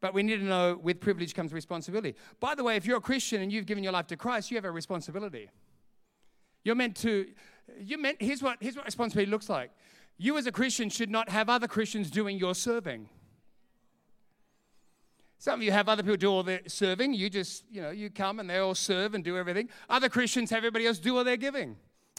But 0.00 0.14
we 0.14 0.22
need 0.22 0.38
to 0.38 0.44
know 0.44 0.78
with 0.82 1.00
privilege 1.00 1.34
comes 1.34 1.52
responsibility. 1.52 2.16
By 2.40 2.54
the 2.54 2.64
way, 2.64 2.76
if 2.76 2.86
you're 2.86 2.96
a 2.96 3.00
Christian 3.00 3.42
and 3.42 3.52
you've 3.52 3.66
given 3.66 3.84
your 3.84 3.92
life 3.92 4.06
to 4.08 4.16
Christ, 4.16 4.50
you 4.50 4.56
have 4.56 4.64
a 4.64 4.70
responsibility. 4.70 5.50
You're 6.64 6.74
meant 6.74 6.96
to, 6.98 7.26
you 7.78 7.98
meant, 7.98 8.16
here's 8.20 8.42
what, 8.42 8.58
here's 8.60 8.76
what 8.76 8.84
responsibility 8.84 9.30
looks 9.30 9.48
like. 9.48 9.70
You, 10.22 10.38
as 10.38 10.46
a 10.46 10.52
Christian, 10.52 10.88
should 10.88 11.10
not 11.10 11.30
have 11.30 11.48
other 11.48 11.66
Christians 11.66 12.08
doing 12.08 12.38
your 12.38 12.54
serving. 12.54 13.08
Some 15.36 15.58
of 15.58 15.64
you 15.64 15.72
have 15.72 15.88
other 15.88 16.04
people 16.04 16.16
do 16.16 16.30
all 16.30 16.44
their 16.44 16.60
serving. 16.68 17.12
You 17.12 17.28
just, 17.28 17.64
you 17.68 17.82
know, 17.82 17.90
you 17.90 18.08
come 18.08 18.38
and 18.38 18.48
they 18.48 18.58
all 18.58 18.76
serve 18.76 19.16
and 19.16 19.24
do 19.24 19.36
everything. 19.36 19.68
Other 19.90 20.08
Christians 20.08 20.50
have 20.50 20.58
everybody 20.58 20.86
else 20.86 21.00
do 21.00 21.18
all 21.18 21.24
their 21.24 21.36
giving. 21.36 21.74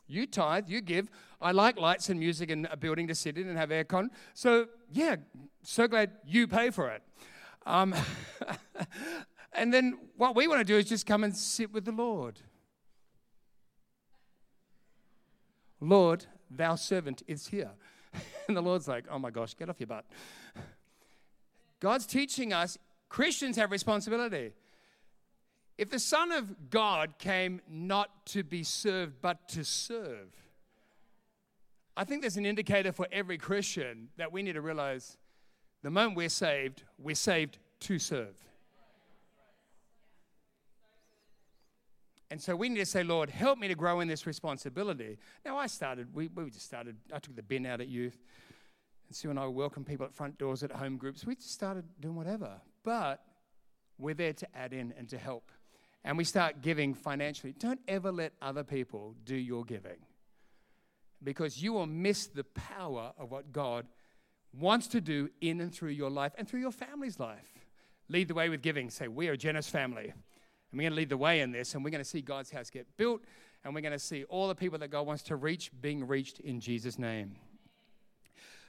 You 0.05 0.27
tithe, 0.27 0.67
you 0.67 0.81
give. 0.81 1.09
I 1.39 1.53
like 1.53 1.79
lights 1.79 2.09
and 2.09 2.19
music 2.19 2.51
and 2.51 2.67
a 2.69 2.75
building 2.75 3.07
to 3.07 3.15
sit 3.15 3.37
in 3.37 3.47
and 3.47 3.57
have 3.57 3.69
aircon. 3.69 4.09
So, 4.33 4.67
yeah, 4.91 5.15
so 5.61 5.87
glad 5.87 6.11
you 6.25 6.45
pay 6.45 6.71
for 6.71 6.89
it. 6.89 7.03
Um, 7.65 7.95
and 9.53 9.73
then 9.73 9.97
what 10.17 10.35
we 10.35 10.49
want 10.49 10.59
to 10.59 10.65
do 10.65 10.75
is 10.75 10.89
just 10.89 11.05
come 11.05 11.23
and 11.23 11.33
sit 11.33 11.71
with 11.71 11.85
the 11.85 11.93
Lord. 11.93 12.41
Lord, 15.79 16.25
thou 16.51 16.75
servant 16.75 17.23
is 17.27 17.47
here. 17.47 17.71
and 18.47 18.55
the 18.55 18.61
Lord's 18.61 18.87
like, 18.87 19.05
oh 19.09 19.19
my 19.19 19.29
gosh, 19.29 19.53
get 19.55 19.69
off 19.69 19.79
your 19.79 19.87
butt. 19.87 20.05
God's 21.79 22.05
teaching 22.05 22.53
us 22.53 22.77
Christians 23.09 23.57
have 23.57 23.71
responsibility. 23.71 24.53
If 25.77 25.91
the 25.91 25.99
Son 25.99 26.31
of 26.31 26.71
God 26.71 27.19
came 27.19 27.61
not 27.69 28.25
to 28.27 28.43
be 28.43 28.63
served, 28.63 29.21
but 29.21 29.47
to 29.49 29.63
serve, 29.63 30.29
I 31.95 32.05
think 32.05 32.21
there's 32.21 32.37
an 32.37 32.45
indicator 32.45 32.91
for 32.91 33.07
every 33.11 33.37
Christian 33.37 34.09
that 34.17 34.31
we 34.31 34.41
need 34.41 34.53
to 34.53 34.61
realize 34.61 35.17
the 35.83 35.91
moment 35.91 36.17
we're 36.17 36.29
saved, 36.29 36.83
we're 36.97 37.13
saved 37.13 37.59
to 37.81 37.99
serve. 37.99 38.35
And 42.33 42.41
so 42.41 42.55
we 42.55 42.67
need 42.67 42.79
to 42.79 42.85
say, 42.87 43.03
Lord, 43.03 43.29
help 43.29 43.59
me 43.59 43.67
to 43.67 43.75
grow 43.75 43.99
in 43.99 44.07
this 44.07 44.25
responsibility. 44.25 45.19
Now, 45.45 45.55
I 45.55 45.67
started, 45.67 46.07
we, 46.15 46.29
we 46.29 46.49
just 46.49 46.65
started, 46.65 46.95
I 47.13 47.19
took 47.19 47.35
the 47.35 47.43
bin 47.43 47.63
out 47.63 47.79
at 47.79 47.87
youth. 47.87 48.17
And 49.07 49.15
Sue 49.15 49.29
and 49.29 49.37
I 49.37 49.45
welcome 49.45 49.85
people 49.85 50.07
at 50.07 50.15
front 50.15 50.39
doors 50.39 50.63
at 50.63 50.71
home 50.71 50.97
groups. 50.97 51.27
We 51.27 51.35
just 51.35 51.51
started 51.51 51.85
doing 51.99 52.15
whatever. 52.15 52.53
But 52.83 53.23
we're 53.99 54.15
there 54.15 54.33
to 54.33 54.57
add 54.57 54.73
in 54.73 54.95
and 54.97 55.07
to 55.09 55.17
help. 55.19 55.51
And 56.03 56.17
we 56.17 56.23
start 56.23 56.63
giving 56.63 56.95
financially. 56.95 57.53
Don't 57.59 57.81
ever 57.87 58.11
let 58.11 58.33
other 58.41 58.63
people 58.63 59.13
do 59.25 59.35
your 59.35 59.63
giving 59.63 59.99
because 61.23 61.61
you 61.61 61.73
will 61.73 61.85
miss 61.85 62.25
the 62.25 62.45
power 62.45 63.13
of 63.19 63.29
what 63.29 63.51
God 63.51 63.85
wants 64.59 64.87
to 64.87 65.01
do 65.01 65.29
in 65.39 65.61
and 65.61 65.71
through 65.71 65.91
your 65.91 66.09
life 66.09 66.31
and 66.35 66.49
through 66.49 66.61
your 66.61 66.71
family's 66.71 67.19
life. 67.19 67.59
Lead 68.09 68.27
the 68.27 68.33
way 68.33 68.49
with 68.49 68.63
giving. 68.63 68.89
Say, 68.89 69.07
We 69.07 69.27
are 69.27 69.33
a 69.33 69.37
generous 69.37 69.69
family. 69.69 70.13
And 70.73 70.79
we're 70.79 70.85
going 70.85 70.93
to 70.93 70.97
lead 70.97 71.09
the 71.09 71.17
way 71.17 71.41
in 71.41 71.51
this, 71.51 71.75
and 71.75 71.83
we're 71.83 71.91
going 71.91 72.03
to 72.03 72.09
see 72.09 72.21
God's 72.21 72.49
house 72.49 72.71
get 72.71 72.87
built, 72.97 73.21
and 73.63 73.75
we're 73.75 73.81
going 73.81 73.93
to 73.93 73.99
see 73.99 74.23
all 74.23 74.47
the 74.47 74.55
people 74.55 74.79
that 74.79 74.87
God 74.87 75.05
wants 75.05 75.21
to 75.25 75.35
reach 75.35 75.69
being 75.81 76.07
reached 76.07 76.39
in 76.39 76.59
Jesus' 76.59 76.97
name. 76.97 77.35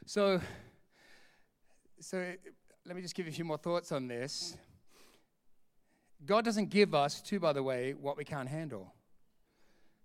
So, 0.04 0.38
so 2.00 2.34
let 2.84 2.94
me 2.94 3.00
just 3.00 3.14
give 3.14 3.24
you 3.24 3.32
a 3.32 3.34
few 3.34 3.46
more 3.46 3.56
thoughts 3.56 3.90
on 3.90 4.06
this. 4.06 4.54
God 6.26 6.44
doesn't 6.44 6.68
give 6.68 6.94
us, 6.94 7.22
too, 7.22 7.40
by 7.40 7.54
the 7.54 7.62
way, 7.62 7.94
what 7.94 8.18
we 8.18 8.24
can't 8.26 8.50
handle. 8.50 8.92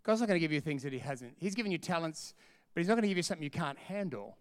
God's 0.01 0.21
not 0.21 0.27
going 0.27 0.37
to 0.37 0.41
give 0.41 0.53
you 0.53 0.61
things 0.61 0.83
that 0.83 0.93
He 0.93 0.99
hasn't. 0.99 1.33
He's 1.37 1.53
given 1.53 1.69
you 1.69 1.77
talents, 1.77 2.33
but 2.73 2.79
He's 2.79 2.87
not 2.87 2.93
going 2.93 3.01
to 3.01 3.09
give 3.09 3.17
you 3.17 3.23
something 3.23 3.43
you 3.43 3.49
can't 3.49 3.77
handle. 3.77 4.37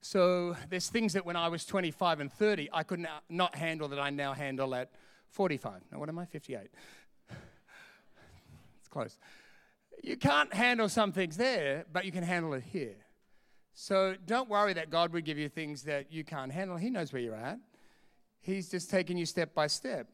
So 0.00 0.56
there's 0.70 0.90
things 0.90 1.14
that 1.14 1.26
when 1.26 1.34
I 1.34 1.48
was 1.48 1.64
25 1.64 2.20
and 2.20 2.32
30, 2.32 2.68
I 2.72 2.84
could 2.84 3.04
not 3.28 3.56
handle 3.56 3.88
that 3.88 3.98
I 3.98 4.10
now 4.10 4.32
handle 4.32 4.76
at 4.76 4.92
45. 5.34 5.82
Now, 5.90 5.98
what 5.98 6.08
am 6.08 6.18
I? 6.18 6.26
58. 6.26 6.60
it's 8.78 8.88
close. 8.88 9.18
You 10.02 10.16
can't 10.16 10.52
handle 10.54 10.88
some 10.88 11.12
things 11.12 11.36
there, 11.36 11.84
but 11.92 12.04
you 12.04 12.12
can 12.12 12.22
handle 12.22 12.54
it 12.54 12.62
here. 12.62 12.94
So 13.74 14.14
don't 14.24 14.48
worry 14.48 14.72
that 14.74 14.90
God 14.90 15.12
would 15.12 15.24
give 15.24 15.36
you 15.36 15.48
things 15.48 15.82
that 15.82 16.12
you 16.12 16.22
can't 16.22 16.52
handle. 16.52 16.76
He 16.76 16.88
knows 16.88 17.12
where 17.12 17.20
you're 17.20 17.34
at. 17.34 17.58
He's 18.40 18.70
just 18.70 18.90
taking 18.90 19.16
you 19.16 19.26
step 19.26 19.54
by 19.54 19.66
step. 19.66 20.06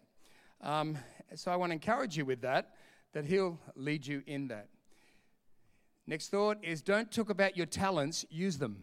Um, 0.63 0.97
so 1.35 1.53
I 1.53 1.57
want 1.57 1.71
to 1.71 1.75
encourage 1.75 2.17
you 2.17 2.25
with 2.25 2.41
that, 2.41 2.75
that 3.13 3.27
He'll 3.27 3.59
lead 3.77 4.07
you 4.07 4.23
in 4.27 4.49
that. 4.49 4.69
Next 6.07 6.29
thought 6.29 6.65
is 6.65 6.81
don't 6.81 7.13
talk 7.13 7.29
about 7.29 7.57
your 7.57 7.67
talents, 7.67 8.25
use 8.31 8.57
them. 8.57 8.83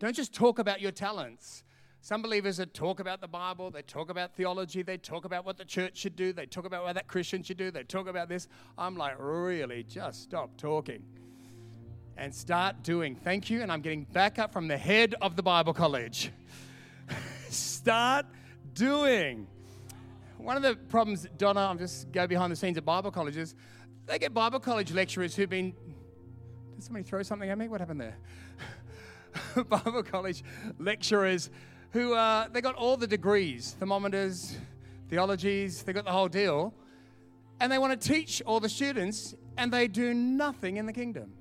Don't 0.00 0.16
just 0.16 0.34
talk 0.34 0.58
about 0.58 0.80
your 0.80 0.90
talents. 0.90 1.62
Some 2.04 2.20
believers 2.20 2.56
that 2.56 2.74
talk 2.74 2.98
about 2.98 3.20
the 3.20 3.28
Bible, 3.28 3.70
they 3.70 3.82
talk 3.82 4.10
about 4.10 4.34
theology, 4.34 4.82
they 4.82 4.96
talk 4.96 5.24
about 5.24 5.46
what 5.46 5.56
the 5.56 5.64
church 5.64 5.96
should 5.96 6.16
do, 6.16 6.32
they 6.32 6.46
talk 6.46 6.64
about 6.64 6.82
what 6.82 6.96
that 6.96 7.06
Christian 7.06 7.44
should 7.44 7.56
do, 7.56 7.70
they 7.70 7.84
talk 7.84 8.08
about 8.08 8.28
this. 8.28 8.48
I'm 8.76 8.96
like, 8.96 9.14
really, 9.20 9.84
just 9.84 10.24
stop 10.24 10.56
talking 10.56 11.04
and 12.16 12.34
start 12.34 12.82
doing. 12.82 13.14
Thank 13.14 13.50
you. 13.50 13.62
And 13.62 13.70
I'm 13.70 13.82
getting 13.82 14.02
back 14.02 14.40
up 14.40 14.52
from 14.52 14.66
the 14.66 14.76
head 14.76 15.14
of 15.22 15.36
the 15.36 15.44
Bible 15.44 15.72
college. 15.72 16.32
start 17.50 18.26
doing. 18.74 19.46
One 20.38 20.56
of 20.56 20.64
the 20.64 20.74
problems, 20.74 21.28
Donna, 21.38 21.60
I'm 21.60 21.78
just 21.78 22.10
go 22.10 22.26
behind 22.26 22.50
the 22.50 22.56
scenes 22.56 22.76
at 22.78 22.84
Bible 22.84 23.12
colleges. 23.12 23.54
They 24.06 24.18
get 24.18 24.34
Bible 24.34 24.58
college 24.58 24.90
lecturers 24.90 25.36
who've 25.36 25.48
been. 25.48 25.72
Did 26.74 26.82
somebody 26.82 27.04
throw 27.04 27.22
something 27.22 27.48
at 27.48 27.56
me? 27.56 27.68
What 27.68 27.78
happened 27.78 28.00
there? 28.00 28.16
Bible 29.68 30.02
college 30.02 30.42
lecturers 30.80 31.48
who 31.92 32.14
uh, 32.14 32.48
they 32.48 32.60
got 32.60 32.74
all 32.74 32.96
the 32.96 33.06
degrees, 33.06 33.76
thermometers, 33.78 34.56
theologies, 35.08 35.82
they 35.82 35.92
got 35.92 36.04
the 36.04 36.12
whole 36.12 36.28
deal, 36.28 36.74
and 37.60 37.70
they 37.70 37.78
want 37.78 37.98
to 37.98 38.08
teach 38.08 38.42
all 38.46 38.60
the 38.60 38.68
students, 38.68 39.34
and 39.56 39.72
they 39.72 39.86
do 39.88 40.14
nothing 40.14 40.78
in 40.78 40.86
the 40.86 40.92
kingdom. 40.92 41.32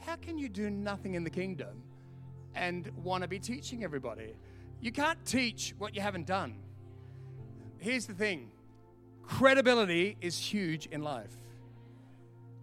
How 0.00 0.16
can 0.16 0.36
you 0.36 0.48
do 0.48 0.68
nothing 0.68 1.14
in 1.14 1.24
the 1.24 1.30
kingdom 1.30 1.82
and 2.54 2.90
want 3.02 3.22
to 3.22 3.28
be 3.28 3.38
teaching 3.38 3.84
everybody? 3.84 4.34
You 4.80 4.92
can't 4.92 5.24
teach 5.24 5.74
what 5.78 5.94
you 5.94 6.02
haven't 6.02 6.26
done. 6.26 6.56
Here's 7.78 8.06
the 8.06 8.14
thing 8.14 8.50
credibility 9.22 10.16
is 10.20 10.36
huge 10.38 10.86
in 10.86 11.02
life. 11.02 11.34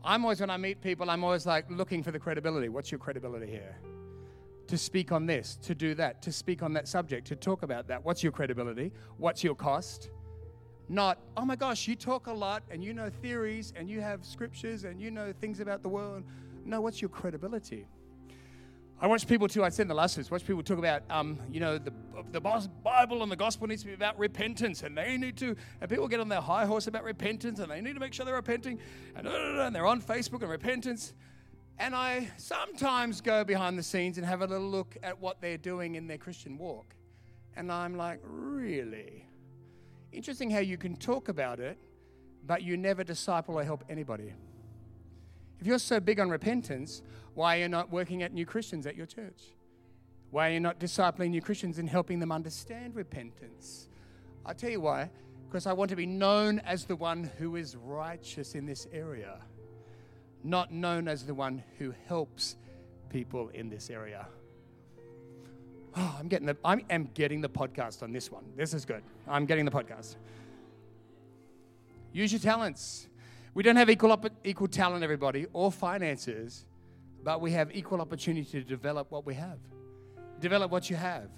I'm 0.03 0.23
always, 0.23 0.39
when 0.39 0.49
I 0.49 0.57
meet 0.57 0.81
people, 0.81 1.09
I'm 1.09 1.23
always 1.23 1.45
like 1.45 1.65
looking 1.69 2.03
for 2.03 2.11
the 2.11 2.19
credibility. 2.19 2.69
What's 2.69 2.91
your 2.91 2.99
credibility 2.99 3.47
here? 3.47 3.75
To 4.69 4.77
speak 4.77 5.11
on 5.11 5.25
this, 5.25 5.57
to 5.63 5.73
do 5.73 5.95
that, 5.95 6.21
to 6.21 6.31
speak 6.31 6.61
on 6.61 6.73
that 6.73 6.87
subject, 6.87 7.27
to 7.27 7.35
talk 7.35 7.63
about 7.63 7.87
that. 7.87 8.05
What's 8.05 8.21
your 8.21 8.31
credibility? 8.31 8.91
What's 9.17 9.43
your 9.43 9.55
cost? 9.55 10.09
Not, 10.87 11.19
oh 11.35 11.43
my 11.43 11.55
gosh, 11.55 11.87
you 11.87 11.95
talk 11.95 12.27
a 12.27 12.33
lot 12.33 12.63
and 12.69 12.83
you 12.83 12.93
know 12.93 13.09
theories 13.09 13.73
and 13.75 13.89
you 13.89 14.01
have 14.01 14.23
scriptures 14.23 14.83
and 14.83 15.01
you 15.01 15.11
know 15.11 15.33
things 15.41 15.59
about 15.59 15.81
the 15.81 15.89
world. 15.89 16.23
No, 16.65 16.81
what's 16.81 17.01
your 17.01 17.09
credibility? 17.09 17.87
I 19.01 19.07
watch 19.07 19.25
people 19.27 19.47
too, 19.47 19.63
I 19.63 19.69
said 19.69 19.83
in 19.83 19.87
the 19.87 19.93
last 19.95 20.15
service, 20.15 20.29
watch 20.29 20.45
people 20.45 20.61
talk 20.61 20.77
about, 20.77 21.03
um, 21.09 21.39
you 21.51 21.61
know, 21.61 21.77
the, 21.77 21.93
the 22.31 22.41
Bible 22.41 23.23
and 23.23 23.31
the 23.31 23.35
gospel 23.35 23.65
needs 23.65 23.81
to 23.83 23.87
be 23.87 23.93
about 23.93 24.19
repentance 24.19 24.83
and 24.83 24.95
they 24.95 25.15
need 25.17 25.37
to, 25.37 25.55
and 25.79 25.89
people 25.89 26.07
get 26.07 26.19
on 26.19 26.27
their 26.27 26.41
high 26.41 26.65
horse 26.65 26.85
about 26.85 27.03
repentance 27.03 27.59
and 27.59 27.71
they 27.71 27.81
need 27.81 27.93
to 27.93 27.99
make 27.99 28.13
sure 28.13 28.25
they're 28.25 28.35
repenting 28.35 28.77
and, 29.15 29.25
and 29.25 29.73
they're 29.73 29.87
on 29.87 30.01
Facebook 30.01 30.41
and 30.41 30.49
repentance. 30.49 31.13
And 31.79 31.95
I 31.95 32.29
sometimes 32.35 33.21
go 33.21 33.45
behind 33.45 33.77
the 33.77 33.83
scenes 33.83 34.17
and 34.17 34.27
have 34.27 34.41
a 34.41 34.47
little 34.47 34.69
look 34.69 34.97
at 35.01 35.19
what 35.19 35.39
they're 35.39 35.57
doing 35.57 35.95
in 35.95 36.07
their 36.07 36.17
Christian 36.17 36.57
walk. 36.57 36.93
And 37.55 37.71
I'm 37.71 37.95
like, 37.95 38.19
really? 38.21 39.25
Interesting 40.11 40.49
how 40.51 40.59
you 40.59 40.77
can 40.77 40.97
talk 40.97 41.29
about 41.29 41.61
it, 41.61 41.77
but 42.45 42.63
you 42.63 42.75
never 42.75 43.05
disciple 43.05 43.55
or 43.55 43.63
help 43.63 43.85
anybody. 43.89 44.33
If 45.61 45.67
you're 45.67 45.79
so 45.79 46.01
big 46.01 46.19
on 46.19 46.29
repentance, 46.29 47.01
why 47.33 47.57
are 47.57 47.61
you 47.61 47.69
not 47.69 47.89
working 47.89 48.23
at 48.23 48.33
new 48.33 48.45
Christians 48.45 48.85
at 48.85 48.97
your 48.97 49.05
church? 49.05 49.53
Why 50.31 50.49
are 50.49 50.53
you 50.53 50.59
not 50.59 50.79
discipling 50.79 51.29
new 51.29 51.41
Christians 51.41 51.79
and 51.79 51.89
helping 51.89 52.19
them 52.19 52.31
understand 52.31 52.93
repentance? 52.93 53.87
I'll 54.45 54.53
tell 54.53 54.69
you 54.69 54.81
why. 54.81 55.09
Because 55.47 55.65
I 55.65 55.73
want 55.73 55.89
to 55.91 55.95
be 55.95 56.05
known 56.05 56.59
as 56.59 56.83
the 56.83 56.95
one 56.95 57.31
who 57.37 57.55
is 57.55 57.77
righteous 57.77 58.53
in 58.53 58.65
this 58.65 58.85
area 58.91 59.39
not 60.43 60.71
known 60.71 61.07
as 61.07 61.25
the 61.25 61.33
one 61.33 61.63
who 61.77 61.93
helps 62.07 62.55
people 63.09 63.49
in 63.49 63.69
this 63.69 63.89
area. 63.89 64.27
Oh, 65.95 66.15
I'm 66.19 66.27
getting 66.27 66.45
the 66.45 66.57
I 66.63 66.77
am 66.89 67.09
getting 67.13 67.41
the 67.41 67.49
podcast 67.49 68.03
on 68.03 68.11
this 68.11 68.31
one. 68.31 68.43
This 68.55 68.73
is 68.73 68.85
good. 68.85 69.03
I'm 69.27 69.45
getting 69.45 69.65
the 69.65 69.71
podcast. 69.71 70.15
Use 72.13 72.31
your 72.31 72.39
talents. 72.39 73.07
We 73.53 73.63
don't 73.63 73.75
have 73.75 73.89
equal 73.89 74.17
equal 74.43 74.67
talent, 74.67 75.03
everybody, 75.03 75.47
or 75.51 75.71
finances, 75.71 76.65
but 77.23 77.41
we 77.41 77.51
have 77.51 77.75
equal 77.75 78.01
opportunity 78.01 78.49
to 78.51 78.63
develop 78.63 79.11
what 79.11 79.25
we 79.25 79.33
have. 79.33 79.57
Develop 80.39 80.71
what 80.71 80.89
you 80.89 80.95
have. 80.95 81.29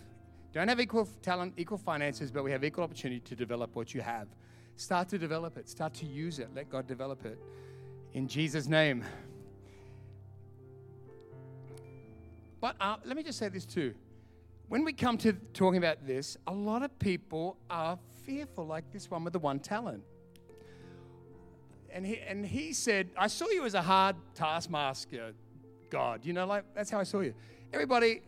Don't 0.53 0.67
have 0.67 0.81
equal 0.81 1.07
talent, 1.21 1.53
equal 1.55 1.77
finances, 1.77 2.29
but 2.29 2.43
we 2.43 2.51
have 2.51 2.63
equal 2.63 2.83
opportunity 2.83 3.21
to 3.21 3.35
develop 3.35 3.73
what 3.73 3.93
you 3.93 4.01
have. 4.01 4.27
Start 4.75 5.07
to 5.09 5.17
develop 5.17 5.57
it. 5.57 5.69
Start 5.69 5.93
to 5.95 6.05
use 6.05 6.39
it. 6.39 6.49
Let 6.53 6.69
God 6.69 6.87
develop 6.87 7.25
it 7.25 7.39
in 8.13 8.27
Jesus' 8.27 8.67
name. 8.67 9.03
But 12.59 12.75
uh, 12.79 12.97
let 13.05 13.17
me 13.17 13.23
just 13.23 13.39
say 13.39 13.49
this 13.49 13.65
too. 13.65 13.93
When 14.67 14.85
we 14.85 14.93
come 14.93 15.17
to 15.19 15.33
talking 15.53 15.77
about 15.77 16.05
this, 16.05 16.37
a 16.47 16.53
lot 16.53 16.83
of 16.83 16.97
people 16.99 17.57
are 17.69 17.97
fearful, 18.23 18.65
like 18.65 18.91
this 18.91 19.09
one 19.09 19.23
with 19.23 19.33
the 19.33 19.39
one 19.39 19.59
talent. 19.59 20.03
And 21.93 22.05
he, 22.05 22.19
and 22.19 22.45
he 22.45 22.71
said, 22.71 23.09
I 23.17 23.27
saw 23.27 23.49
you 23.49 23.65
as 23.65 23.73
a 23.73 23.81
hard 23.81 24.15
taskmaster, 24.33 25.33
God. 25.89 26.21
You 26.23 26.33
know, 26.33 26.45
like 26.45 26.63
that's 26.73 26.89
how 26.89 26.99
I 26.99 27.03
saw 27.03 27.19
you. 27.19 27.33
Everybody, 27.73 28.21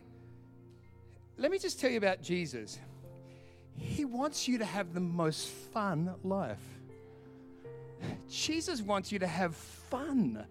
let 1.38 1.50
me 1.50 1.58
just 1.58 1.80
tell 1.80 1.90
you 1.90 1.96
about 1.96 2.20
Jesus. 2.20 2.78
He 3.76 4.04
wants 4.04 4.46
you 4.46 4.58
to 4.58 4.64
have 4.64 4.92
the 4.92 5.00
most 5.00 5.48
fun 5.48 6.14
life. 6.22 6.58
Jesus 8.28 8.82
wants 8.82 9.12
you 9.12 9.18
to 9.18 9.26
have 9.26 9.54
fun. 9.54 10.44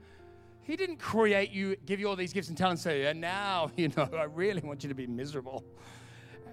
He 0.61 0.75
didn't 0.75 0.97
create 0.97 1.51
you, 1.51 1.75
give 1.85 1.99
you 1.99 2.07
all 2.07 2.15
these 2.15 2.33
gifts 2.33 2.49
and 2.49 2.57
talents, 2.57 2.81
say, 2.81 3.05
and 3.05 3.19
now, 3.19 3.71
you 3.77 3.89
know, 3.95 4.09
I 4.13 4.23
really 4.23 4.61
want 4.61 4.83
you 4.83 4.89
to 4.89 4.95
be 4.95 5.07
miserable. 5.07 5.63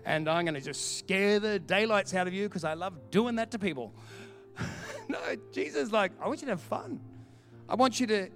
And 0.05 0.29
I'm 0.29 0.45
going 0.45 0.55
to 0.55 0.61
just 0.61 0.99
scare 0.99 1.39
the 1.39 1.59
daylights 1.59 2.15
out 2.15 2.27
of 2.27 2.33
you 2.33 2.49
because 2.49 2.65
I 2.65 2.75
love 2.75 3.11
doing 3.11 3.37
that 3.37 3.51
to 3.53 3.59
people. 3.59 3.93
no, 5.09 5.19
Jesus 5.53 5.93
like, 5.93 6.13
I 6.21 6.27
want 6.27 6.41
you 6.41 6.47
to 6.47 6.53
have 6.53 6.61
fun. 6.61 7.01
I 7.69 7.75
want 7.75 8.01
you 8.01 8.07
to 8.09 8.29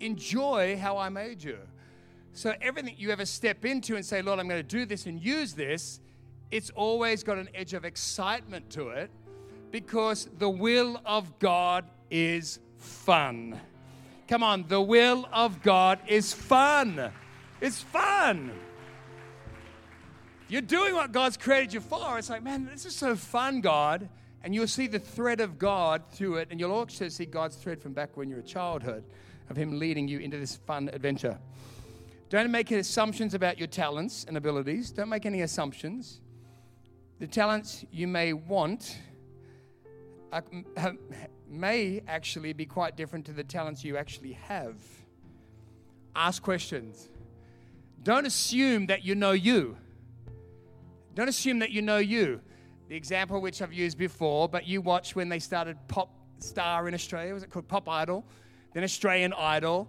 enjoy 0.00 0.78
how 0.78 0.96
I 0.96 1.08
made 1.10 1.42
you. 1.42 1.58
So 2.32 2.54
everything 2.60 2.94
you 2.96 3.10
ever 3.10 3.26
step 3.26 3.64
into 3.64 3.96
and 3.96 4.04
say, 4.04 4.22
Lord, 4.22 4.40
I'm 4.40 4.48
going 4.48 4.60
to 4.60 4.76
do 4.76 4.86
this 4.86 5.06
and 5.06 5.20
use 5.22 5.52
this, 5.52 6.00
it's 6.50 6.70
always 6.70 7.22
got 7.22 7.38
an 7.38 7.48
edge 7.54 7.74
of 7.74 7.84
excitement 7.84 8.70
to 8.70 8.88
it 8.88 9.10
because 9.70 10.28
the 10.38 10.48
will 10.48 11.00
of 11.04 11.38
God 11.38 11.84
is 12.10 12.58
fun. 12.78 13.60
Come 14.28 14.42
on, 14.42 14.64
the 14.68 14.80
will 14.80 15.28
of 15.32 15.62
God 15.62 15.98
is 16.06 16.32
fun. 16.32 17.10
It's 17.60 17.80
fun. 17.80 18.52
You're 20.48 20.62
doing 20.62 20.94
what 20.94 21.12
God's 21.12 21.36
created 21.36 21.74
you 21.74 21.80
for. 21.80 22.18
It's 22.18 22.30
like, 22.30 22.42
man, 22.42 22.68
this 22.72 22.86
is 22.86 22.94
so 22.94 23.14
fun, 23.16 23.60
God. 23.60 24.08
And 24.42 24.54
you'll 24.54 24.66
see 24.66 24.86
the 24.86 24.98
thread 24.98 25.40
of 25.40 25.58
God 25.58 26.02
through 26.10 26.36
it, 26.36 26.48
and 26.50 26.58
you'll 26.58 26.72
also 26.72 27.08
see 27.08 27.26
God's 27.26 27.56
thread 27.56 27.80
from 27.80 27.92
back 27.92 28.16
when 28.16 28.28
you 28.28 28.36
were 28.36 28.42
childhood 28.42 29.04
of 29.50 29.56
Him 29.56 29.78
leading 29.78 30.08
you 30.08 30.18
into 30.18 30.38
this 30.38 30.56
fun 30.56 30.88
adventure. 30.92 31.38
Don't 32.30 32.50
make 32.50 32.70
assumptions 32.70 33.34
about 33.34 33.58
your 33.58 33.66
talents 33.66 34.24
and 34.26 34.36
abilities. 34.36 34.92
Don't 34.92 35.08
make 35.08 35.26
any 35.26 35.42
assumptions. 35.42 36.20
The 37.18 37.26
talents 37.26 37.84
you 37.90 38.06
may 38.08 38.32
want 38.32 38.96
may 41.50 42.02
actually 42.06 42.52
be 42.52 42.64
quite 42.64 42.96
different 42.96 43.26
to 43.26 43.32
the 43.32 43.44
talents 43.44 43.84
you 43.84 43.96
actually 43.96 44.32
have. 44.32 44.76
Ask 46.14 46.42
questions. 46.42 47.08
Don't 48.02 48.26
assume 48.26 48.86
that 48.86 49.04
you 49.04 49.14
know 49.14 49.32
you. 49.32 49.76
Don't 51.14 51.28
assume 51.28 51.58
that 51.58 51.70
you 51.70 51.82
know 51.82 51.98
you. 51.98 52.40
The 52.88 52.96
example 52.96 53.40
which 53.40 53.60
I've 53.62 53.72
used 53.72 53.98
before, 53.98 54.48
but 54.48 54.66
you 54.66 54.80
watch 54.80 55.14
when 55.14 55.28
they 55.28 55.38
started 55.38 55.76
Pop 55.88 56.10
Star 56.38 56.88
in 56.88 56.94
Australia, 56.94 57.34
was 57.34 57.42
it 57.42 57.50
called 57.50 57.68
Pop 57.68 57.88
Idol? 57.88 58.24
Then 58.72 58.84
Australian 58.84 59.32
Idol, 59.34 59.88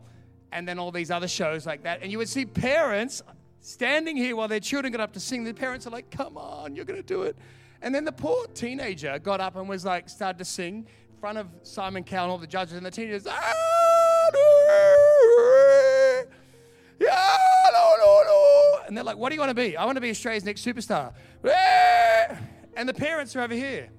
and 0.52 0.67
then 0.67 0.78
all 0.78 0.91
these 0.91 1.12
other 1.12 1.28
shows 1.28 1.65
like 1.65 1.84
that. 1.84 2.02
And 2.02 2.12
you 2.12 2.17
would 2.17 2.30
see 2.30 2.45
parents 2.45 3.21
standing 3.62 4.17
here 4.17 4.36
while 4.36 4.47
their 4.47 4.60
children 4.60 4.91
got 4.91 5.00
up 5.00 5.13
to 5.13 5.19
sing. 5.19 5.43
The 5.43 5.54
parents 5.54 5.88
are 5.88 5.91
like, 5.91 6.10
come 6.12 6.38
on, 6.38 6.76
you're 6.76 6.86
going 6.86 7.02
to 7.02 7.06
do 7.06 7.24
it. 7.24 7.38
And 7.82 7.93
then 7.95 8.06
the 8.06 8.12
poor 8.12 8.45
teenager 8.47 9.17
got 9.19 9.39
up 9.39 9.56
and 9.56 9.69
was 9.69 9.86
like, 9.86 10.10
started 10.10 10.38
to 10.39 10.45
sing 10.45 10.88
front 11.21 11.38
of 11.38 11.47
Simon 11.62 12.03
Cowell 12.03 12.23
and 12.23 12.31
all 12.31 12.38
the 12.39 12.47
judges 12.47 12.75
and 12.75 12.84
the 12.84 12.89
teenagers. 12.89 13.27
And 18.88 18.97
they're 18.97 19.03
like, 19.03 19.17
what 19.17 19.29
do 19.29 19.36
you 19.36 19.39
want 19.39 19.51
to 19.51 19.55
be? 19.55 19.77
I 19.77 19.86
want 19.86 19.97
to 19.97 20.01
be 20.01 20.10
Australia's 20.10 20.43
next 20.43 20.65
superstar. 20.65 21.13
And 22.75 22.89
the 22.89 22.93
parents 22.93 23.36
are 23.36 23.41
over 23.41 23.53
here. 23.53 23.89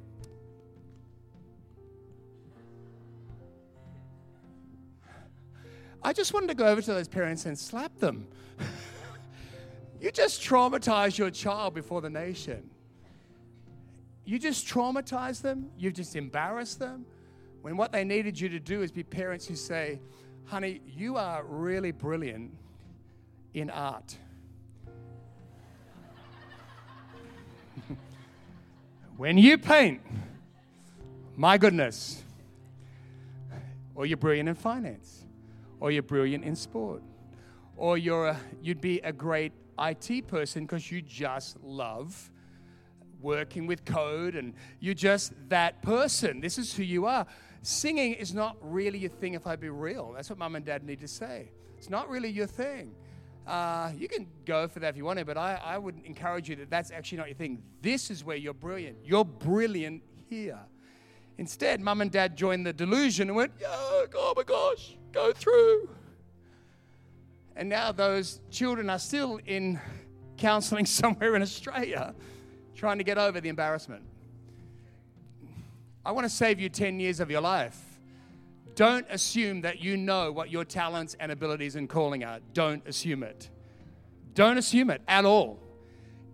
I 6.03 6.13
just 6.13 6.35
wanted 6.35 6.49
to 6.49 6.55
go 6.55 6.67
over 6.67 6.83
to 6.83 6.93
those 6.93 7.07
parents 7.07 7.47
and 7.47 7.57
slap 7.57 7.97
them. 7.99 8.27
you 10.01 10.11
just 10.11 10.43
traumatized 10.43 11.19
your 11.19 11.31
child 11.31 11.75
before 11.75 12.01
the 12.01 12.11
nation. 12.11 12.69
You 14.25 14.41
just 14.41 14.67
traumatize 14.67 15.41
them, 15.41 15.71
you've 15.79 15.95
just 15.95 16.17
embarrassed 16.17 16.81
them. 16.81 17.07
When 17.63 17.77
what 17.77 17.93
they 17.93 18.03
needed 18.05 18.39
you 18.39 18.49
to 18.51 18.59
do 18.59 18.83
is 18.83 18.91
be 18.91 19.05
parents 19.05 19.47
who 19.47 19.55
say, 19.55 20.01
honey, 20.45 20.81
you 20.85 21.17
are 21.17 21.45
really 21.45 21.93
brilliant 21.93 22.51
in 23.55 23.71
art. 23.71 24.17
When 29.17 29.39
you 29.39 29.57
paint, 29.59 30.01
my 31.37 31.57
goodness, 31.57 32.25
or 33.95 34.07
you're 34.07 34.17
brilliant 34.17 34.49
in 34.49 34.57
finance, 34.57 35.25
or 35.79 35.93
you're 35.93 36.03
brilliant 36.03 36.45
in 36.45 36.57
sport, 36.57 37.03
or 37.77 37.97
you're 37.97 38.29
a, 38.29 38.41
you'd 38.61 38.81
be 38.81 38.99
a 39.01 39.13
great 39.13 39.53
IT 39.79 40.27
person 40.27 40.65
because 40.65 40.91
you 40.91 41.03
just 41.03 41.63
love 41.63 42.33
working 43.21 43.67
with 43.67 43.85
code 43.85 44.35
and 44.35 44.55
you're 44.81 44.95
just 44.95 45.33
that 45.49 45.83
person. 45.83 46.41
This 46.41 46.59
is 46.59 46.75
who 46.75 46.83
you 46.83 47.07
are. 47.07 47.27
Singing 47.63 48.15
is 48.15 48.35
not 48.35 48.57
really 48.61 49.05
a 49.05 49.09
thing 49.09 49.35
if 49.35 49.47
I 49.47 49.57
be 49.57 49.69
real. 49.69 50.13
That's 50.15 50.29
what 50.29 50.39
mum 50.39 50.57
and 50.57 50.65
dad 50.65 50.85
need 50.85 51.01
to 51.01 51.09
say. 51.09 51.51
It's 51.79 51.89
not 51.89 52.09
really 52.09 52.29
your 52.29 52.47
thing. 52.49 52.95
Uh, 53.47 53.91
you 53.97 54.09
can 54.09 54.27
go 54.45 54.69
for 54.69 54.81
that 54.81 54.91
if 54.91 54.97
you 54.97 55.05
want 55.05 55.19
to, 55.21 55.25
but 55.25 55.37
I, 55.37 55.61
I 55.65 55.79
would 55.79 56.01
encourage 56.05 56.49
you 56.49 56.57
that 56.57 56.71
that's 56.71 56.91
actually 56.91 57.19
not 57.19 57.29
your 57.29 57.37
thing. 57.37 57.63
This 57.81 58.11
is 58.11 58.25
where 58.25 58.37
you're 58.37 58.55
brilliant. 58.55 58.99
You're 59.05 59.25
brilliant 59.25 60.03
here. 60.29 60.59
Instead, 61.39 61.81
mum 61.81 62.01
and 62.01 62.11
dad 62.11 62.37
joined 62.37 62.67
the 62.67 62.73
delusion 62.73 63.29
and 63.29 63.37
went, 63.37 63.53
oh 63.65 64.35
my 64.37 64.43
gosh, 64.43 64.97
go 65.13 65.33
through. 65.33 65.89
And 67.57 67.69
now 67.69 67.93
those 67.93 68.41
children 68.51 68.91
are 68.91 68.99
still 68.99 69.41
in 69.47 69.81
counseling 70.37 70.87
somewhere 71.01 71.37
in 71.37 71.43
Australia 71.43 72.15
trying 72.75 72.99
to 72.99 73.05
get 73.05 73.19
over 73.19 73.41
the 73.41 73.49
embarrassment. 73.49 74.03
I 76.05 76.13
want 76.13 76.25
to 76.25 76.31
save 76.31 76.59
you 76.59 76.69
10 76.69 76.99
years 76.99 77.21
of 77.21 77.31
your 77.31 77.41
life. 77.41 77.79
Don't 78.75 79.07
assume 79.11 79.61
that 79.61 79.81
you 79.81 79.97
know 79.97 80.33
what 80.33 80.51
your 80.51 80.65
talents 80.65 81.15
and 81.21 81.31
abilities 81.31 81.77
and 81.77 81.89
calling 81.89 82.25
are. 82.25 82.41
Don't 82.55 82.87
assume 82.87 83.23
it. 83.23 83.51
Don't 84.35 84.59
assume 84.59 84.91
it 84.91 85.03
at 85.07 85.25
all. 85.25 85.61